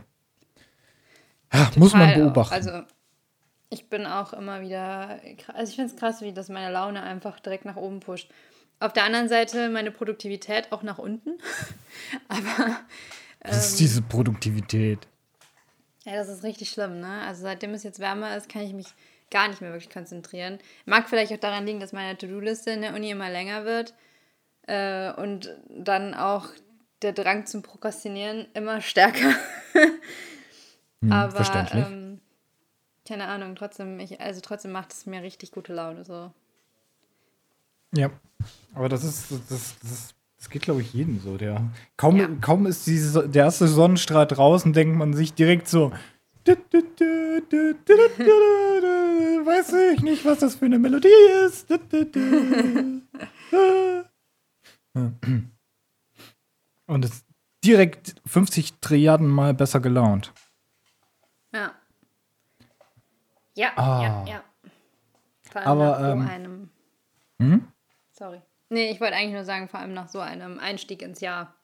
ja, 1.54 1.72
muss 1.78 1.94
man 1.94 2.12
auch. 2.12 2.16
beobachten. 2.16 2.54
Also, 2.54 2.84
ich 3.70 3.90
bin 3.90 4.06
auch 4.06 4.34
immer 4.34 4.62
wieder. 4.62 5.20
Also, 5.54 5.72
ich 5.72 5.76
finde 5.76 5.92
es 5.94 5.96
krass, 6.00 6.22
wie 6.22 6.34
das 6.34 6.50
meine 6.50 6.72
Laune 6.72 7.02
einfach 7.02 7.40
direkt 7.40 7.66
nach 7.66 7.76
oben 7.78 8.00
pusht. 8.02 8.30
Auf 8.82 8.94
der 8.94 9.04
anderen 9.04 9.30
Seite 9.30 9.70
meine 9.70 9.91
Produktivität 9.91 10.72
auch 10.72 10.84
nach 10.84 10.98
unten. 10.98 11.38
Aber 12.28 12.78
Was 13.44 13.70
ist 13.70 13.80
diese 13.80 14.02
Produktivität? 14.02 15.08
ja, 16.04 16.15
das 16.15 16.30
ist 16.30 16.44
richtig 16.44 16.70
schlimm, 16.72 17.00
ne? 17.00 17.22
Also, 17.28 17.44
seitdem 17.44 17.74
es 17.74 17.84
jetzt 17.84 18.00
wärmer 18.00 18.36
ist, 18.36 18.50
kann 18.50 18.63
ich 18.63 18.74
mich 18.74 18.88
gar 19.30 19.48
nicht 19.48 19.62
mehr 19.62 19.72
wirklich 19.72 19.91
konzentrieren. 19.91 20.60
Mag 20.86 21.08
vielleicht 21.08 21.32
auch 21.32 21.38
daran 21.38 21.65
liegen, 21.65 21.80
dass 21.80 21.94
meine 21.94 22.17
To-Do-Liste 22.17 22.72
in 22.72 22.82
der 22.82 22.94
Uni 22.96 23.12
immer 23.12 23.30
länger 23.30 23.65
wird. 23.65 23.94
Äh, 24.67 25.12
und 25.13 25.56
dann 25.70 26.13
auch 26.13 26.50
der 27.02 27.13
Drang 27.13 27.46
zum 27.46 27.62
Prokrastinieren 27.62 28.48
immer 28.54 28.82
stärker. 28.82 29.34
Hm, 31.02 31.12
Aber 31.12 31.32
verständlich. 31.32 31.86
ähm, 31.86 32.22
keine 33.08 33.28
Ahnung, 33.28 33.56
trotzdem, 33.56 34.00
ich, 34.00 34.22
also 34.22 34.41
trotzdem 34.41 34.72
macht 34.72 34.94
es 34.94 35.06
mir 35.06 35.24
richtig 35.24 35.52
gute 35.52 35.74
Laune. 35.74 36.04
So. 36.04 36.32
Ja, 37.94 38.10
aber 38.74 38.88
das 38.90 39.04
ist, 39.04 39.32
das, 39.32 39.76
das, 39.82 40.16
das 40.38 40.50
geht, 40.50 40.62
glaube 40.64 40.82
ich, 40.82 40.94
jedem 40.94 41.20
so. 41.20 41.38
Der, 41.38 41.70
kaum, 41.98 42.16
Ja. 42.18 42.28
kaum 42.40 42.66
ist 42.66 42.88
diese, 42.88 43.28
der 43.28 43.46
erste 43.46 43.68
Sonnenstrahl 43.68 44.26
draußen, 44.28 44.74
denkt 44.74 44.96
man 44.98 45.14
sich 45.14 45.34
direkt 45.34 45.68
so. 45.68 45.92
"Du, 46.46 46.56
du, 46.56 46.82
du, 46.82 47.42
du, 47.42 47.42
du, 47.50 47.74
du, 47.74 47.96
du, 48.18 48.26
du, 48.26 49.46
Weiß 49.46 49.74
ich 49.96 50.02
nicht, 50.02 50.24
was 50.24 50.40
das 50.40 50.56
für 50.56 50.66
eine 50.66 50.80
Melodie 50.80 51.08
ist. 51.46 51.70
Du, 51.70 51.78
du, 51.78 52.06
du. 52.06 53.02
Und 56.88 57.06
ist 57.06 57.26
direkt 57.64 58.16
50 58.26 58.80
Trilliarden 58.82 59.28
Mal 59.28 59.54
besser 59.54 59.80
gelaunt. 59.80 60.34
Ja. 61.54 61.72
Ja, 63.56 63.70
Ah. 63.76 64.02
ja, 64.04 64.26
ja. 64.34 64.44
Vor 65.44 65.62
allem 65.62 65.68
Aber, 65.70 65.86
nach 65.86 66.00
so 66.00 66.06
ähm, 66.06 66.28
einem. 66.28 66.70
Hm? 67.40 67.68
Sorry. 68.22 68.40
Nee, 68.70 68.92
ich 68.92 69.02
wollte 69.02 69.16
eigentlich 69.16 69.34
nur 69.34 69.46
sagen, 69.46 69.68
vor 69.68 69.80
allem 69.80 69.96
nach 69.96 70.08
so 70.08 70.20
einem 70.20 70.60
Einstieg 70.60 71.02
ins 71.02 71.22
Jahr. 71.22 71.56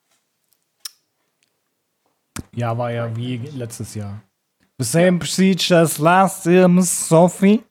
Ja, 2.55 2.75
war 2.75 2.89
ja 2.91 3.15
wie 3.15 3.37
letztes 3.37 3.93
Jahr. 3.93 4.23
The 4.79 4.83
same 4.83 5.19
procedure 5.19 5.81
as 5.81 5.99
last 5.99 6.47
year, 6.47 6.67
Miss 6.67 7.07
Sophie. 7.07 7.63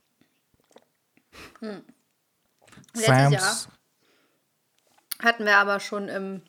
Letztes 1.59 3.05
Sam's- 3.05 3.33
Jahr 3.33 3.55
hatten 5.21 5.43
wir 5.43 5.57
aber 5.57 5.81
schon 5.81 6.07
im. 6.07 6.41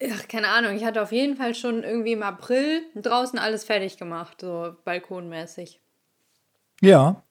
Ach, 0.00 0.28
keine 0.28 0.46
Ahnung, 0.46 0.76
ich 0.76 0.84
hatte 0.84 1.02
auf 1.02 1.10
jeden 1.10 1.36
Fall 1.36 1.56
schon 1.56 1.82
irgendwie 1.82 2.12
im 2.12 2.22
April 2.22 2.84
draußen 2.94 3.36
alles 3.36 3.64
fertig 3.64 3.96
gemacht, 3.96 4.40
so 4.40 4.76
balkonmäßig. 4.84 5.80
Ja. 6.80 7.24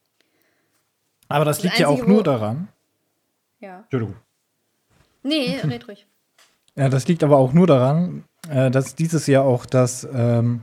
Aber 1.29 1.45
das 1.45 1.59
Das 1.59 1.63
liegt 1.63 1.79
ja 1.79 1.87
auch 1.87 2.05
nur 2.05 2.23
daran. 2.23 2.67
Ja. 3.61 3.79
Entschuldigung. 3.79 4.15
Nee, 5.23 5.57
red 5.63 5.87
ruhig. 5.87 6.05
Ja, 6.75 6.87
das 6.87 7.05
liegt 7.09 7.21
aber 7.21 7.37
auch 7.37 7.51
nur 7.51 7.67
daran, 7.67 8.23
äh, 8.49 8.71
dass 8.71 8.95
dieses 8.95 9.27
Jahr 9.27 9.43
auch 9.43 9.65
das 9.65 10.07
ähm, 10.13 10.61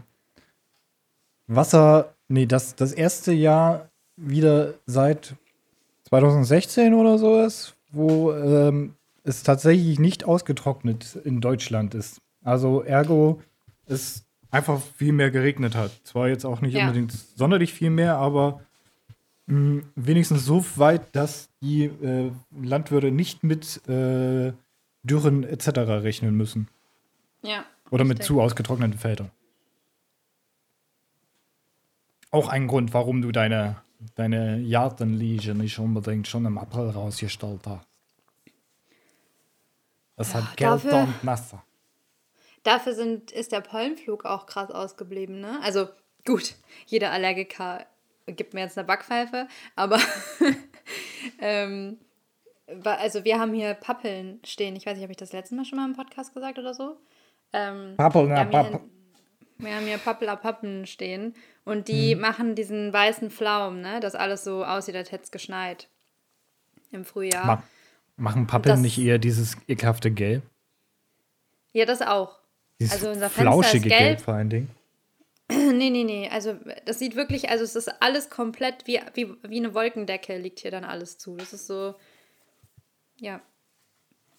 Wasser, 1.46 2.14
nee, 2.28 2.46
das, 2.46 2.74
das 2.76 2.92
erste 2.92 3.32
Jahr 3.32 3.90
wieder 4.16 4.72
seit 4.86 5.34
2016 6.08 6.94
oder 6.94 7.18
so 7.18 7.40
ist, 7.42 7.76
wo 7.92 8.32
ähm, 8.32 8.94
es 9.24 9.42
tatsächlich 9.42 9.98
nicht 9.98 10.24
ausgetrocknet 10.24 11.16
in 11.24 11.42
Deutschland 11.42 11.94
ist. 11.94 12.22
Also 12.42 12.82
ergo 12.82 13.42
es 13.86 14.24
einfach 14.50 14.80
viel 14.80 15.12
mehr 15.12 15.30
geregnet 15.30 15.74
hat. 15.76 15.90
Zwar 16.04 16.28
jetzt 16.28 16.46
auch 16.46 16.62
nicht 16.62 16.74
Ja. 16.74 16.82
unbedingt 16.86 17.12
sonderlich 17.12 17.74
viel 17.74 17.90
mehr, 17.90 18.16
aber 18.16 18.60
mh, 19.48 19.82
wenigstens 19.96 20.44
so 20.44 20.64
weit, 20.76 21.14
dass 21.16 21.48
die 21.60 21.84
äh, 21.84 22.30
Landwirte 22.62 23.10
nicht 23.10 23.42
mit 23.42 23.86
äh, 23.88 24.52
Dürren 25.02 25.44
etc. 25.44 25.68
rechnen 25.78 26.36
müssen. 26.36 26.68
Ja. 27.42 27.64
Oder 27.90 28.04
mit 28.04 28.22
zu 28.22 28.40
ausgetrockneten 28.40 28.98
Feldern. 28.98 29.30
Auch 32.30 32.48
ein 32.48 32.66
Grund, 32.66 32.92
warum 32.92 33.22
du 33.22 33.32
deine, 33.32 33.76
deine 34.14 34.58
Jardenliege 34.58 35.54
nicht 35.54 35.78
unbedingt 35.78 36.28
schon 36.28 36.44
im 36.44 36.58
April 36.58 36.90
rausgestellt 36.90 37.66
hast. 37.66 37.86
Das 40.16 40.32
Ja, 40.32 40.42
hat 40.42 40.56
Geld 40.56 40.70
dafür- 40.70 41.02
und 41.04 41.24
Messer. 41.24 41.64
Dafür 42.64 42.94
sind, 42.94 43.30
ist 43.30 43.52
der 43.52 43.60
Pollenflug 43.62 44.26
auch 44.26 44.44
krass 44.44 44.70
ausgeblieben, 44.70 45.40
ne? 45.40 45.58
Also 45.62 45.88
gut, 46.26 46.56
jeder 46.86 47.12
Allergiker 47.12 47.86
gibt 48.36 48.54
mir 48.54 48.60
jetzt 48.60 48.76
eine 48.78 48.86
Backpfeife, 48.86 49.48
aber 49.76 49.98
ähm, 51.40 51.98
also 52.84 53.24
wir 53.24 53.38
haben 53.38 53.54
hier 53.54 53.74
Pappeln 53.74 54.40
stehen. 54.44 54.76
Ich 54.76 54.86
weiß 54.86 54.94
nicht, 54.94 55.02
habe 55.02 55.12
ich 55.12 55.16
das 55.16 55.32
letzte 55.32 55.54
Mal 55.54 55.64
schon 55.64 55.78
mal 55.78 55.86
im 55.86 55.96
Podcast 55.96 56.34
gesagt 56.34 56.58
oder 56.58 56.74
so? 56.74 56.96
Ähm, 57.52 57.94
Pappel, 57.96 58.28
wir, 58.28 58.34
na, 58.34 58.40
haben 58.40 58.50
hier, 58.50 58.62
Pappel. 58.62 58.80
wir 59.58 59.74
haben 59.74 59.86
hier 59.86 59.98
Pappela 59.98 60.36
Pappen 60.36 60.86
stehen 60.86 61.34
und 61.64 61.88
die 61.88 62.14
Mhm. 62.14 62.20
machen 62.20 62.54
diesen 62.54 62.92
weißen 62.92 63.30
Flaum, 63.30 63.80
ne? 63.80 64.00
Dass 64.00 64.14
alles 64.14 64.44
so 64.44 64.64
aussieht, 64.64 64.96
als 64.96 65.12
hätte 65.12 65.24
es 65.24 65.30
geschneit 65.30 65.88
im 66.92 67.04
Frühjahr. 67.04 67.46
Ma 67.46 67.62
machen 68.16 68.46
Pappeln 68.46 68.74
Das- 68.74 68.80
nicht 68.80 68.98
eher 68.98 69.18
dieses 69.18 69.56
ekelhafte 69.68 70.10
Gelb? 70.10 70.42
Ja, 71.72 71.84
das 71.84 72.02
auch. 72.02 72.38
Dieses 72.80 72.94
Also 72.94 73.08
unser 73.10 73.30
Fenster 73.30 73.42
ist 73.42 73.42
flauschige 73.68 73.88
gelb. 73.88 74.00
Gelb 74.00 74.20
vor 74.20 74.34
allen 74.34 74.50
Dingen. 74.50 74.70
Nee, 75.72 75.90
nee, 75.90 76.04
nee. 76.04 76.28
Also 76.30 76.56
das 76.84 76.98
sieht 76.98 77.16
wirklich, 77.16 77.50
also 77.50 77.64
es 77.64 77.76
ist 77.76 77.88
alles 78.00 78.30
komplett 78.30 78.86
wie, 78.86 79.00
wie, 79.14 79.34
wie 79.42 79.58
eine 79.58 79.74
Wolkendecke 79.74 80.38
liegt 80.38 80.60
hier 80.60 80.70
dann 80.70 80.84
alles 80.84 81.18
zu. 81.18 81.36
Das 81.36 81.52
ist 81.52 81.66
so, 81.66 81.94
ja, 83.18 83.40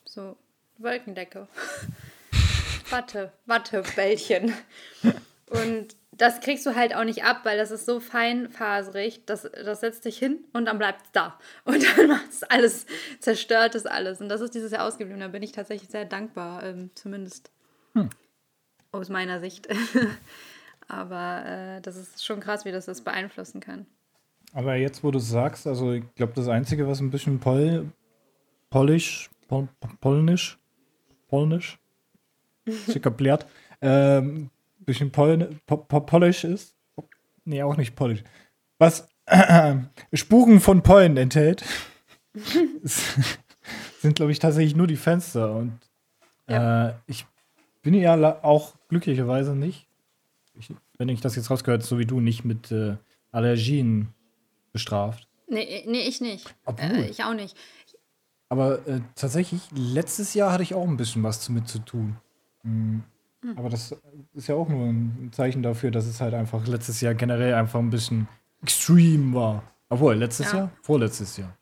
so 0.06 0.38
Wolkendecke. 0.78 1.48
Watte, 2.90 3.32
Wattebällchen. 3.46 4.54
Und 5.50 5.96
das 6.12 6.42
kriegst 6.42 6.66
du 6.66 6.76
halt 6.76 6.96
auch 6.96 7.04
nicht 7.04 7.24
ab, 7.24 7.42
weil 7.44 7.58
das 7.58 7.72
ist 7.72 7.86
so 7.86 8.00
feinfaserig, 8.00 9.26
das, 9.26 9.44
das 9.44 9.82
setzt 9.82 10.06
dich 10.06 10.18
hin 10.18 10.44
und 10.54 10.66
dann 10.66 10.78
bleibt 10.78 11.06
es 11.06 11.12
da. 11.12 11.40
Und 11.64 11.84
dann 11.98 12.08
macht 12.08 12.30
es 12.30 12.44
alles, 12.44 12.86
zerstört 13.20 13.76
es 13.76 13.86
alles. 13.86 14.20
Und 14.20 14.30
das 14.30 14.42
ist 14.42 14.54
dieses 14.54 14.72
Jahr 14.72 14.86
ausgeblieben. 14.86 15.22
Da 15.22 15.28
bin 15.28 15.44
ich 15.44 15.52
tatsächlich 15.52 15.90
sehr 15.90 16.06
dankbar, 16.06 16.64
ähm, 16.64 16.90
zumindest 16.96 17.52
aus 18.92 19.10
meiner 19.10 19.40
Sicht. 19.40 19.68
Aber 20.90 21.46
äh, 21.46 21.82
das 21.82 21.96
ist 21.96 22.26
schon 22.26 22.40
krass, 22.40 22.66
wie 22.66 22.72
das 22.72 22.86
das 22.86 23.02
beeinflussen 23.02 23.62
kann. 23.62 23.86
Aber 24.54 24.76
jetzt, 24.76 25.04
wo 25.04 25.12
du 25.12 25.20
es 25.20 25.30
sagst, 25.30 25.68
also 25.68 25.94
ich 25.94 26.04
glaube, 26.16 26.34
das 26.36 26.48
Einzige, 26.48 26.88
was 26.88 27.00
ein 27.00 27.12
bisschen 27.12 27.40
Pol 27.40 27.92
Polisch, 28.72 29.30
Pol 29.48 29.70
Polnisch, 30.02 30.58
Polnisch, 31.28 31.78
ist 32.66 33.02
kapiert, 33.02 33.46
ähm, 33.82 34.50
bisschen 34.80 35.12
Pol 35.12 35.56
po 35.68 35.78
po 35.78 36.00
Polisch 36.02 36.44
ist, 36.44 36.76
nee, 37.46 37.62
auch 37.62 37.78
nicht 37.78 37.96
Polisch, 37.96 38.24
was 38.80 39.08
Spuren 40.14 40.60
von 40.60 40.82
Pollen 40.82 41.18
enthält, 41.18 41.64
sind, 44.02 44.16
glaube 44.16 44.32
ich, 44.32 44.40
tatsächlich 44.40 44.76
nur 44.76 44.88
die 44.88 44.98
Fenster. 44.98 45.54
Und 45.54 45.80
äh, 46.48 46.94
ich 47.06 47.28
bin 47.84 47.94
ja 47.94 48.16
auch 48.44 48.74
glücklicherweise 48.88 49.56
nicht, 49.56 49.89
ich, 50.60 50.74
wenn 50.98 51.10
ich 51.10 51.22
das 51.22 51.36
jetzt 51.36 51.50
rausgehört, 51.50 51.84
so 51.84 51.98
wie 52.00 52.06
du, 52.06 52.20
nicht 52.20 52.46
mit 52.46 52.72
äh, 52.72 52.98
Allergien 53.32 54.10
bestraft. 54.72 55.28
Nee, 55.48 55.84
nee 55.88 56.02
ich 56.02 56.22
nicht. 56.22 56.54
Obwohl. 56.66 57.04
Äh, 57.04 57.10
ich 57.10 57.24
auch 57.24 57.34
nicht. 57.34 57.58
Aber 58.50 58.88
äh, 58.88 59.02
tatsächlich, 59.16 59.62
letztes 59.72 60.34
Jahr 60.34 60.52
hatte 60.52 60.64
ich 60.64 60.74
auch 60.74 60.88
ein 60.88 60.98
bisschen 60.98 61.24
was 61.24 61.46
damit 61.46 61.68
zu 61.68 61.80
tun. 61.80 62.18
Mhm. 62.64 63.04
Aber 63.56 63.70
das 63.70 63.96
ist 64.34 64.48
ja 64.48 64.56
auch 64.56 64.68
nur 64.68 64.88
ein 64.88 65.30
Zeichen 65.32 65.64
dafür, 65.64 65.92
dass 65.92 66.06
es 66.06 66.20
halt 66.20 66.34
einfach 66.34 66.66
letztes 66.68 67.00
Jahr 67.02 67.14
generell 67.14 67.54
einfach 67.54 67.80
ein 67.80 67.90
bisschen 67.90 68.28
extrem 68.62 69.34
war. 69.34 69.64
Obwohl, 69.88 70.16
letztes 70.16 70.52
Ja. 70.52 70.58
Jahr? 70.58 70.72
Vorletztes 70.82 71.38
Jahr. 71.38 71.56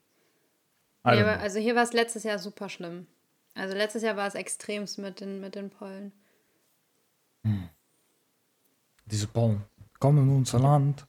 Nee, 1.04 1.22
aber, 1.22 1.40
also 1.40 1.60
hier 1.60 1.76
war 1.76 1.84
es 1.84 1.94
letztes 1.94 2.24
Jahr 2.24 2.40
super 2.40 2.68
schlimm. 2.68 3.08
Also 3.54 3.76
letztes 3.76 4.04
Jahr 4.04 4.18
war 4.18 4.28
es 4.28 4.36
extremst 4.36 4.98
mit 4.98 5.22
den, 5.22 5.40
mit 5.40 5.56
den 5.56 5.70
Pollen. 5.70 6.12
Diese 9.10 9.28
Pollen 9.28 9.64
kommen 10.00 10.24
in 10.24 10.30
unser 10.36 10.60
Land. 10.60 11.08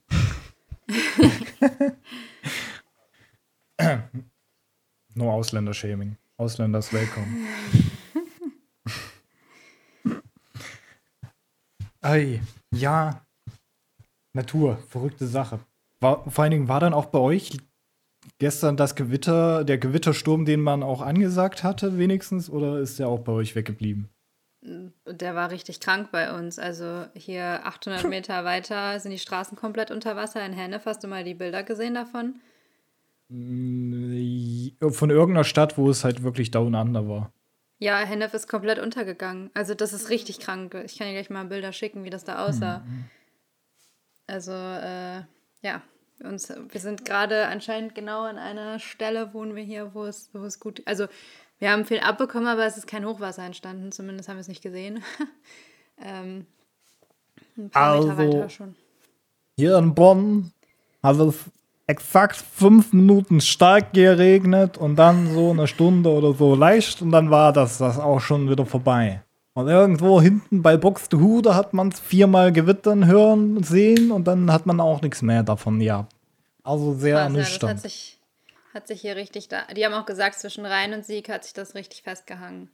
no 5.14 5.32
Ausländershaming. 5.32 6.16
Ausländer 6.36 6.78
ist 6.78 6.92
willkommen. 6.92 7.48
Ei, 12.00 12.40
ja. 12.72 13.26
Natur, 14.32 14.78
verrückte 14.88 15.26
Sache. 15.26 15.58
War, 15.98 16.30
vor 16.30 16.44
allen 16.44 16.52
Dingen 16.52 16.68
war 16.68 16.78
dann 16.78 16.94
auch 16.94 17.06
bei 17.06 17.18
euch 17.18 17.58
gestern 18.38 18.76
das 18.76 18.94
Gewitter, 18.94 19.64
der 19.64 19.78
Gewittersturm, 19.78 20.44
den 20.44 20.60
man 20.60 20.84
auch 20.84 21.02
angesagt 21.02 21.64
hatte, 21.64 21.98
wenigstens, 21.98 22.48
oder 22.48 22.78
ist 22.78 23.00
der 23.00 23.08
auch 23.08 23.18
bei 23.18 23.32
euch 23.32 23.56
weggeblieben? 23.56 24.08
Der 25.06 25.34
war 25.34 25.50
richtig 25.50 25.80
krank 25.80 26.10
bei 26.12 26.32
uns. 26.32 26.58
Also 26.58 27.06
hier 27.14 27.60
800 27.64 28.04
Meter 28.04 28.44
weiter 28.44 28.98
sind 29.00 29.10
die 29.10 29.18
Straßen 29.18 29.56
komplett 29.56 29.90
unter 29.90 30.16
Wasser. 30.16 30.44
In 30.44 30.52
Hennef 30.52 30.86
hast 30.86 31.02
du 31.02 31.08
mal 31.08 31.24
die 31.24 31.34
Bilder 31.34 31.62
gesehen 31.62 31.94
davon? 31.94 32.40
Von 33.28 35.10
irgendeiner 35.10 35.44
Stadt, 35.44 35.76
wo 35.76 35.90
es 35.90 36.04
halt 36.04 36.22
wirklich 36.22 36.50
down 36.50 36.74
under 36.74 37.08
war. 37.08 37.32
Ja, 37.78 37.98
Hennef 37.98 38.34
ist 38.34 38.48
komplett 38.48 38.78
untergegangen. 38.78 39.50
Also 39.54 39.74
das 39.74 39.92
ist 39.92 40.10
richtig 40.10 40.40
krank. 40.40 40.74
Ich 40.84 40.98
kann 40.98 41.06
dir 41.06 41.12
gleich 41.12 41.30
mal 41.30 41.44
Bilder 41.44 41.72
schicken, 41.72 42.04
wie 42.04 42.10
das 42.10 42.24
da 42.24 42.46
aussah. 42.46 42.84
Also, 44.26 44.52
äh, 44.52 45.22
ja, 45.62 45.82
uns, 46.22 46.48
wir 46.50 46.80
sind 46.80 47.04
gerade 47.04 47.46
anscheinend 47.46 47.94
genau 47.94 48.22
an 48.22 48.38
einer 48.38 48.78
Stelle, 48.78 49.32
wohnen 49.32 49.54
wir 49.54 49.62
hier, 49.62 49.94
wo 49.94 50.04
es, 50.04 50.30
wo 50.34 50.44
es 50.44 50.60
gut. 50.60 50.82
Also, 50.84 51.06
wir 51.58 51.70
haben 51.70 51.84
viel 51.84 52.00
abbekommen, 52.00 52.46
aber 52.48 52.66
es 52.66 52.76
ist 52.76 52.86
kein 52.86 53.04
Hochwasser 53.04 53.44
entstanden. 53.44 53.92
Zumindest 53.92 54.28
haben 54.28 54.36
wir 54.36 54.40
es 54.42 54.48
nicht 54.48 54.62
gesehen. 54.62 55.02
ähm, 56.04 56.46
ein 57.56 57.70
paar 57.70 57.98
Meter 57.98 58.10
Also- 58.10 58.18
weiter 58.18 58.48
schon. 58.48 58.74
Hier 59.56 59.76
in 59.76 59.92
Bonn 59.92 60.52
hat 61.02 61.16
es 61.16 61.34
exakt 61.88 62.36
fünf 62.36 62.92
Minuten 62.92 63.40
stark 63.40 63.92
geregnet 63.92 64.78
und 64.78 64.94
dann 64.96 65.34
so 65.34 65.50
eine 65.50 65.66
Stunde 65.66 66.10
oder 66.10 66.32
so 66.32 66.54
leicht 66.54 67.02
und 67.02 67.10
dann 67.10 67.30
war 67.30 67.52
das, 67.52 67.78
das 67.78 67.98
auch 67.98 68.20
schon 68.20 68.48
wieder 68.48 68.66
vorbei. 68.66 69.22
Und 69.54 69.66
irgendwo 69.66 70.20
hinten 70.20 70.62
bei 70.62 70.76
Buxtehude 70.76 71.56
hat 71.56 71.74
man 71.74 71.88
es 71.88 71.98
viermal 71.98 72.52
gewittern 72.52 73.06
hören 73.06 73.60
sehen 73.64 74.12
und 74.12 74.28
dann 74.28 74.52
hat 74.52 74.66
man 74.66 74.78
auch 74.78 75.02
nichts 75.02 75.22
mehr 75.22 75.42
davon 75.42 75.80
gehabt. 75.80 76.14
Also 76.62 76.94
sehr 76.94 77.16
ja, 77.16 77.24
hat 77.24 77.32
ernüchternd. 77.32 77.82
Hat 78.74 78.86
sich 78.86 79.00
hier 79.00 79.16
richtig 79.16 79.48
da. 79.48 79.62
Die 79.74 79.84
haben 79.84 79.94
auch 79.94 80.06
gesagt, 80.06 80.38
zwischen 80.38 80.64
Rhein 80.66 80.92
und 80.92 81.04
Sieg 81.04 81.28
hat 81.28 81.44
sich 81.44 81.52
das 81.52 81.74
richtig 81.74 82.02
festgehangen. 82.02 82.70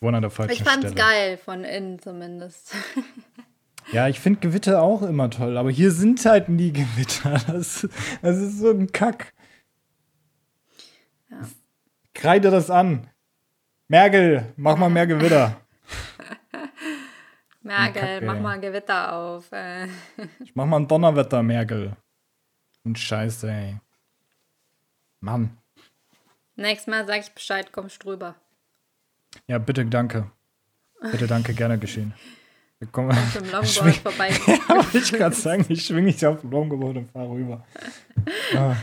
Wohnen 0.00 0.16
an 0.16 0.22
der 0.22 0.30
falschen 0.30 0.52
Ich 0.52 0.62
fand's 0.62 0.90
Stelle. 0.90 0.94
geil, 0.94 1.36
von 1.38 1.64
innen 1.64 1.98
zumindest. 1.98 2.74
Ja, 3.92 4.08
ich 4.08 4.18
finde 4.18 4.40
Gewitter 4.40 4.82
auch 4.82 5.02
immer 5.02 5.30
toll, 5.30 5.56
aber 5.56 5.70
hier 5.70 5.92
sind 5.92 6.24
halt 6.26 6.48
nie 6.48 6.72
Gewitter. 6.72 7.40
Das, 7.46 7.86
das 8.20 8.36
ist 8.36 8.58
so 8.58 8.70
ein 8.70 8.90
Kack. 8.90 9.32
Ja. 11.30 11.42
Kreide 12.12 12.50
das 12.50 12.68
an. 12.68 13.08
Merkel, 13.86 14.52
mach 14.56 14.76
mal 14.76 14.90
mehr 14.90 15.06
Gewitter. 15.06 15.60
Merkel, 17.62 18.02
Kacke, 18.02 18.26
mach 18.26 18.40
mal 18.40 18.58
Gewitter 18.58 19.12
auf. 19.12 19.52
Äh. 19.52 19.86
Ich 20.40 20.56
mach 20.56 20.66
mal 20.66 20.80
ein 20.80 20.88
Donnerwetter, 20.88 21.44
Merkel. 21.44 21.96
Und 22.86 22.98
Scheiße, 23.00 23.50
ey. 23.50 23.76
Mann. 25.20 25.50
Nächstes 26.54 26.86
Mal 26.86 27.04
sag 27.04 27.18
ich 27.20 27.32
Bescheid, 27.32 27.72
kommst 27.72 28.04
drüber. 28.04 28.36
Ja, 29.48 29.58
bitte, 29.58 29.84
danke. 29.84 30.30
Bitte, 31.10 31.26
danke, 31.26 31.52
gerne 31.52 31.78
geschehen. 31.78 32.14
Wir 32.78 32.86
kommen. 32.88 33.10
Zum 33.32 33.42
Longboard 33.42 33.66
Schwing- 33.68 34.00
vorbei. 34.02 34.30
Wollte 34.68 34.98
ich 34.98 35.12
gerade 35.12 35.34
sagen, 35.34 35.66
ich 35.68 35.84
schwinge 35.84 36.10
ich 36.10 36.24
auf 36.24 36.40
dem 36.42 36.50
Longboard 36.52 36.96
und 36.98 37.10
fahre 37.10 37.28
rüber. 37.30 37.66
Ah. 38.54 38.76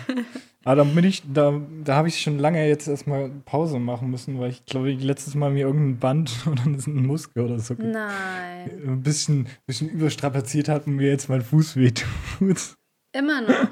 Aber 0.65 0.75
dann 0.77 0.93
bin 0.95 1.05
ich, 1.05 1.23
da, 1.31 1.61
da 1.83 1.95
habe 1.95 2.09
ich 2.09 2.21
schon 2.21 2.39
lange 2.39 2.67
jetzt 2.67 2.87
erstmal 2.89 3.29
Pause 3.45 3.79
machen 3.79 4.09
müssen, 4.11 4.37
weil 4.39 4.49
ich 4.49 4.65
glaube, 4.65 4.91
ich 4.91 5.01
letztes 5.01 5.33
Mal 5.35 5.51
mir 5.51 5.65
irgendein 5.67 5.99
Band 5.99 6.35
oder 6.45 6.63
einen 6.63 7.05
Muskel 7.07 7.45
oder 7.45 7.59
so 7.59 7.73
Nein. 7.75 8.69
ein 8.85 9.01
bisschen, 9.01 9.47
bisschen 9.65 9.89
überstrapaziert 9.89 10.67
hat 10.67 10.87
und 10.87 10.97
mir 10.97 11.09
jetzt 11.09 11.29
mein 11.29 11.41
Fuß 11.41 11.77
wehtut. 11.77 12.75
Immer 13.13 13.41
noch. 13.41 13.69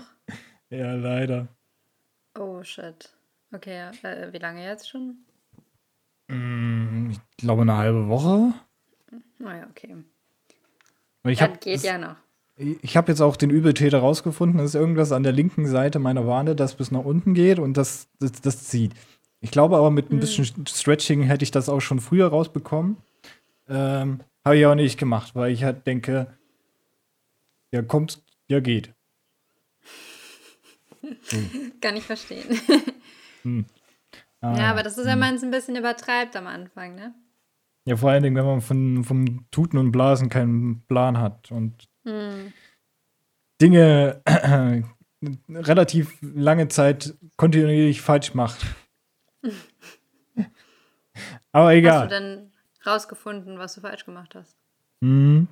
Ja, 0.71 0.93
leider. 0.95 1.47
Oh 2.37 2.63
shit. 2.63 3.13
Okay. 3.53 3.91
Äh, 4.03 4.31
wie 4.33 4.37
lange 4.37 4.63
jetzt 4.63 4.89
schon? 4.89 5.17
Mm, 6.27 7.11
Ich 7.11 7.19
glaube, 7.37 7.63
eine 7.63 7.77
halbe 7.77 8.07
Woche. 8.07 8.53
Naja, 9.39 9.67
okay. 9.69 9.97
Ich 11.25 11.39
Das 11.39 11.49
habe 11.49 11.57
geht 11.59 11.81
ja 11.83 11.97
noch. 11.97 12.15
ich 12.57 12.95
hab 12.97 13.07
jetzt 13.09 13.21
auch 13.21 13.35
den 13.35 13.49
Übeltäter 13.49 13.99
rausgefunden. 13.99 14.57
Das 14.57 14.67
ist 14.67 14.75
irgendwas 14.75 15.11
an 15.11 15.23
der 15.23 15.33
linken 15.33 15.67
Seite 15.67 15.99
meiner 15.99 16.25
Wade, 16.25 16.55
das 16.55 16.75
bis 16.75 16.91
nach 16.91 17.03
unten 17.03 17.33
geht 17.33 17.59
und 17.59 17.75
das, 17.77 18.07
das, 18.19 18.31
das 18.41 18.63
zieht. 18.65 18.93
Ich 19.41 19.51
glaube 19.51 19.75
aber, 19.77 19.91
mit 19.91 20.11
ein 20.11 20.19
bisschen 20.19 20.45
Stretching 20.67 21.23
hätte 21.23 21.43
ich 21.43 21.51
das 21.51 21.67
auch 21.67 21.79
schon 21.81 21.99
früher 21.99 22.27
rausbekommen. 22.27 22.97
Ähm, 23.67 24.21
Habe 24.45 24.57
ich 24.57 24.65
auch 24.65 24.75
nicht 24.75 24.97
gemacht, 24.99 25.35
weil 25.35 25.51
ich 25.51 25.63
halt 25.63 25.85
denke, 25.87 26.27
ja, 27.71 27.81
kommt, 27.81 28.21
ja, 28.47 28.59
geht. 28.59 28.93
Kann 31.81 31.97
ich 31.97 32.05
verstehen. 32.05 32.59
Ah, 34.43 34.57
ja, 34.57 34.71
aber 34.71 34.81
das 34.81 34.97
ist, 34.97 35.05
wenn 35.05 35.19
man 35.19 35.35
es 35.35 35.43
ein 35.43 35.51
bisschen 35.51 35.75
übertreibt 35.75 36.35
am 36.35 36.47
Anfang, 36.47 36.95
ne? 36.95 37.13
Ja, 37.85 37.95
vor 37.95 38.09
allen 38.09 38.23
Dingen, 38.23 38.35
wenn 38.35 38.45
man 38.45 38.61
von, 38.61 39.03
vom 39.03 39.45
Tuten 39.51 39.77
und 39.77 39.91
Blasen 39.91 40.29
keinen 40.29 40.81
Plan 40.87 41.19
hat 41.19 41.51
und 41.51 41.87
Hm. 42.05 42.51
Dinge 43.61 44.23
relativ 45.49 46.17
lange 46.21 46.67
Zeit 46.69 47.13
kontinuierlich 47.37 48.01
falsch 48.01 48.33
macht. 48.33 48.65
Aber 51.51 51.65
Hast 51.65 51.73
du 51.73 51.77
egal. 51.77 52.07
denn 52.07 52.51
rausgefunden, 52.85 53.59
was 53.59 53.75
du 53.75 53.81
falsch 53.81 54.05
gemacht 54.05 54.33
hast? 54.33 54.55
Mhm. 55.01 55.47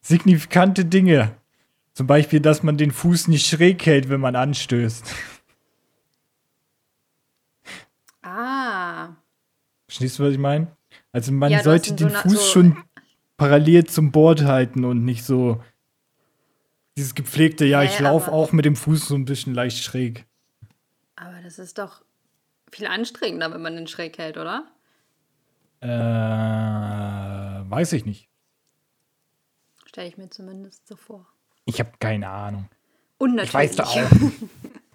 Signifikante 0.00 0.84
Dinge. 0.84 1.36
Zum 1.94 2.06
Beispiel, 2.06 2.40
dass 2.40 2.62
man 2.62 2.76
den 2.78 2.90
Fuß 2.90 3.28
nicht 3.28 3.46
schräg 3.46 3.84
hält, 3.84 4.08
wenn 4.08 4.20
man 4.20 4.34
anstößt. 4.36 5.04
Ah. 8.22 9.14
Verstehst 9.86 10.18
du, 10.18 10.24
was 10.24 10.32
ich 10.32 10.38
meine? 10.38 10.74
Also 11.12 11.32
man 11.32 11.50
Ja, 11.52 11.62
sollte 11.62 11.90
so 11.90 11.96
den 11.96 12.08
na- 12.08 12.20
Fuß 12.22 12.32
so- 12.34 12.40
schon 12.52 12.82
parallel 13.36 13.84
zum 13.86 14.10
Board 14.12 14.44
halten 14.44 14.84
und 14.84 15.04
nicht 15.04 15.24
so 15.24 15.62
dieses 16.96 17.14
gepflegte, 17.14 17.64
ja, 17.64 17.80
Hä, 17.80 17.86
ich 17.86 17.98
laufe 18.00 18.30
auch 18.32 18.52
mit 18.52 18.64
dem 18.64 18.76
Fuß 18.76 19.08
so 19.08 19.14
ein 19.14 19.24
bisschen 19.24 19.54
leicht 19.54 19.78
schräg. 19.82 20.26
Aber 21.16 21.40
das 21.42 21.58
ist 21.58 21.78
doch 21.78 22.04
viel 22.70 22.86
anstrengender, 22.86 23.52
wenn 23.52 23.62
man 23.62 23.74
den 23.76 23.86
schräg 23.86 24.16
hält, 24.18 24.36
oder? 24.38 24.70
Äh, 25.80 25.88
weiß 27.70 27.92
ich 27.94 28.04
nicht. 28.06 28.28
Stelle 29.86 30.08
ich 30.08 30.16
mir 30.16 30.30
zumindest 30.30 30.86
so 30.86 30.96
vor. 30.96 31.26
Ich 31.64 31.78
habe 31.80 31.90
keine 31.98 32.28
Ahnung. 32.28 32.68
Und 33.18 33.30
Ich 33.30 33.52
natürlich. 33.52 33.54
weiß 33.54 33.76
doch 33.76 33.96
auch. 33.96 34.10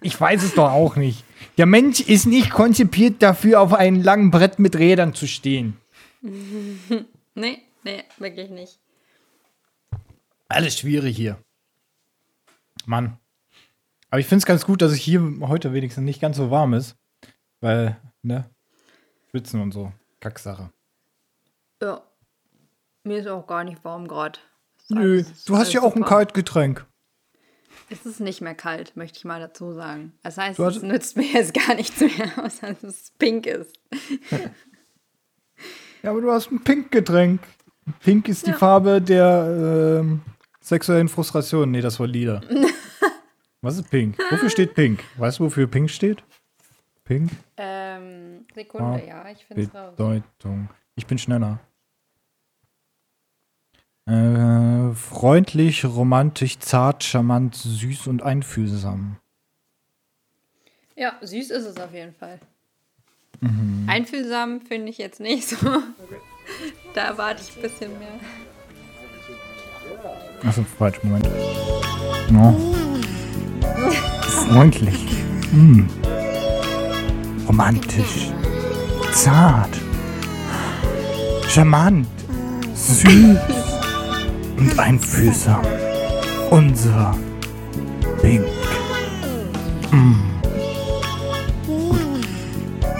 Ich 0.00 0.20
weiß 0.20 0.42
es 0.44 0.54
doch 0.54 0.70
auch 0.70 0.96
nicht. 0.96 1.24
Der 1.56 1.66
Mensch 1.66 2.00
ist 2.00 2.26
nicht 2.26 2.50
konzipiert 2.50 3.20
dafür, 3.22 3.60
auf 3.60 3.72
einem 3.72 4.02
langen 4.02 4.30
Brett 4.30 4.58
mit 4.58 4.76
Rädern 4.76 5.14
zu 5.14 5.26
stehen. 5.26 5.76
Nee, 7.34 7.62
nee, 7.84 8.02
wirklich 8.18 8.50
nicht. 8.50 8.80
Alles 10.48 10.76
schwierig 10.76 11.16
hier. 11.16 11.38
Mann. 12.84 13.16
Aber 14.10 14.18
ich 14.18 14.26
finde 14.26 14.40
es 14.40 14.46
ganz 14.46 14.64
gut, 14.66 14.82
dass 14.82 14.90
es 14.90 14.98
hier 14.98 15.22
heute 15.42 15.72
wenigstens 15.72 16.02
nicht 16.02 16.20
ganz 16.20 16.36
so 16.36 16.50
warm 16.50 16.74
ist. 16.74 16.96
Weil, 17.60 17.96
ne? 18.22 18.50
Schwitzen 19.30 19.60
und 19.60 19.70
so. 19.70 19.92
Kacksache. 20.18 20.72
Ja. 21.80 22.02
Mir 23.04 23.18
ist 23.18 23.28
auch 23.28 23.46
gar 23.46 23.62
nicht 23.62 23.84
warm 23.84 24.08
gerade. 24.08 24.40
Nö, 24.90 25.22
du 25.46 25.56
hast 25.56 25.72
ja 25.72 25.82
auch 25.82 25.94
ein 25.96 26.04
Kaltgetränk. 26.04 26.86
Es 27.90 28.04
ist 28.04 28.20
nicht 28.20 28.40
mehr 28.42 28.54
kalt, 28.54 28.96
möchte 28.96 29.18
ich 29.18 29.24
mal 29.24 29.40
dazu 29.40 29.72
sagen. 29.72 30.12
Das 30.22 30.36
heißt, 30.36 30.58
es 30.58 30.82
nützt 30.82 31.16
mir 31.16 31.24
jetzt 31.24 31.54
gar 31.54 31.74
nichts 31.74 32.00
mehr, 32.00 32.30
außer 32.44 32.74
dass 32.74 32.82
es 32.82 33.10
pink 33.18 33.46
ist. 33.46 33.78
Ja, 36.02 36.10
aber 36.12 36.20
du 36.20 36.30
hast 36.30 36.52
ein 36.52 36.62
Pink-Getränk. 36.62 37.40
Pink 38.00 38.28
ist 38.28 38.46
die 38.46 38.50
Ja. 38.52 38.56
Farbe 38.56 39.02
der 39.02 39.98
ähm, 40.00 40.20
sexuellen 40.60 41.08
Frustration. 41.08 41.72
Nee, 41.72 41.80
das 41.80 41.98
war 41.98 42.06
lila. 42.06 42.40
Was 43.62 43.78
ist 43.78 43.90
Pink? 43.90 44.16
Wofür 44.30 44.48
steht 44.48 44.74
Pink? 44.74 45.02
Weißt 45.16 45.40
du, 45.40 45.44
wofür 45.46 45.66
Pink 45.66 45.90
steht? 45.90 46.22
Pink? 47.04 47.32
Ähm, 47.56 48.46
Sekunde, 48.54 48.86
Ah, 48.86 49.04
ja, 49.04 49.28
ich 49.32 49.44
finde 49.44 49.62
es 49.64 49.74
raus. 49.74 49.96
Bedeutung. 49.96 50.68
Ich 50.94 51.04
bin 51.06 51.18
schneller. 51.18 51.58
Äh, 54.08 54.94
freundlich, 54.94 55.84
romantisch, 55.84 56.58
zart, 56.60 57.04
charmant, 57.04 57.54
süß 57.56 58.06
und 58.06 58.22
einfühlsam. 58.22 59.18
Ja, 60.96 61.12
süß 61.20 61.50
ist 61.50 61.66
es 61.66 61.76
auf 61.76 61.92
jeden 61.92 62.14
Fall. 62.14 62.40
Mhm. 63.40 63.84
Einfühlsam 63.86 64.62
finde 64.62 64.88
ich 64.88 64.96
jetzt 64.96 65.20
nicht 65.20 65.46
so. 65.46 65.56
da 66.94 67.02
erwarte 67.02 67.42
ich 67.42 67.54
ein 67.56 67.62
bisschen 67.62 67.98
mehr. 67.98 68.08
Achso, 70.42 70.64
falsch, 70.78 71.02
Moment. 71.02 71.28
No. 72.30 72.56
Freundlich. 74.22 75.04
Mm. 75.52 75.86
Romantisch. 77.46 78.30
Zart. 79.12 79.78
Charmant. 81.48 82.06
Süß. 82.74 83.67
Und 84.58 84.78
einfühlsam. 84.78 85.64
Unser 86.50 87.16
Pink. 88.20 88.44
Mm. 89.92 90.14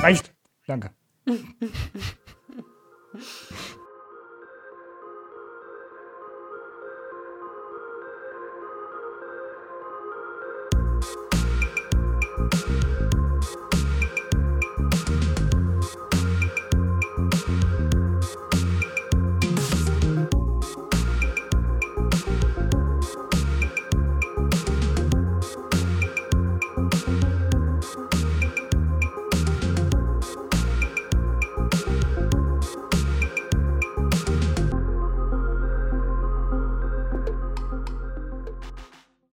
Reicht. 0.03 0.33
Danke. 0.67 0.91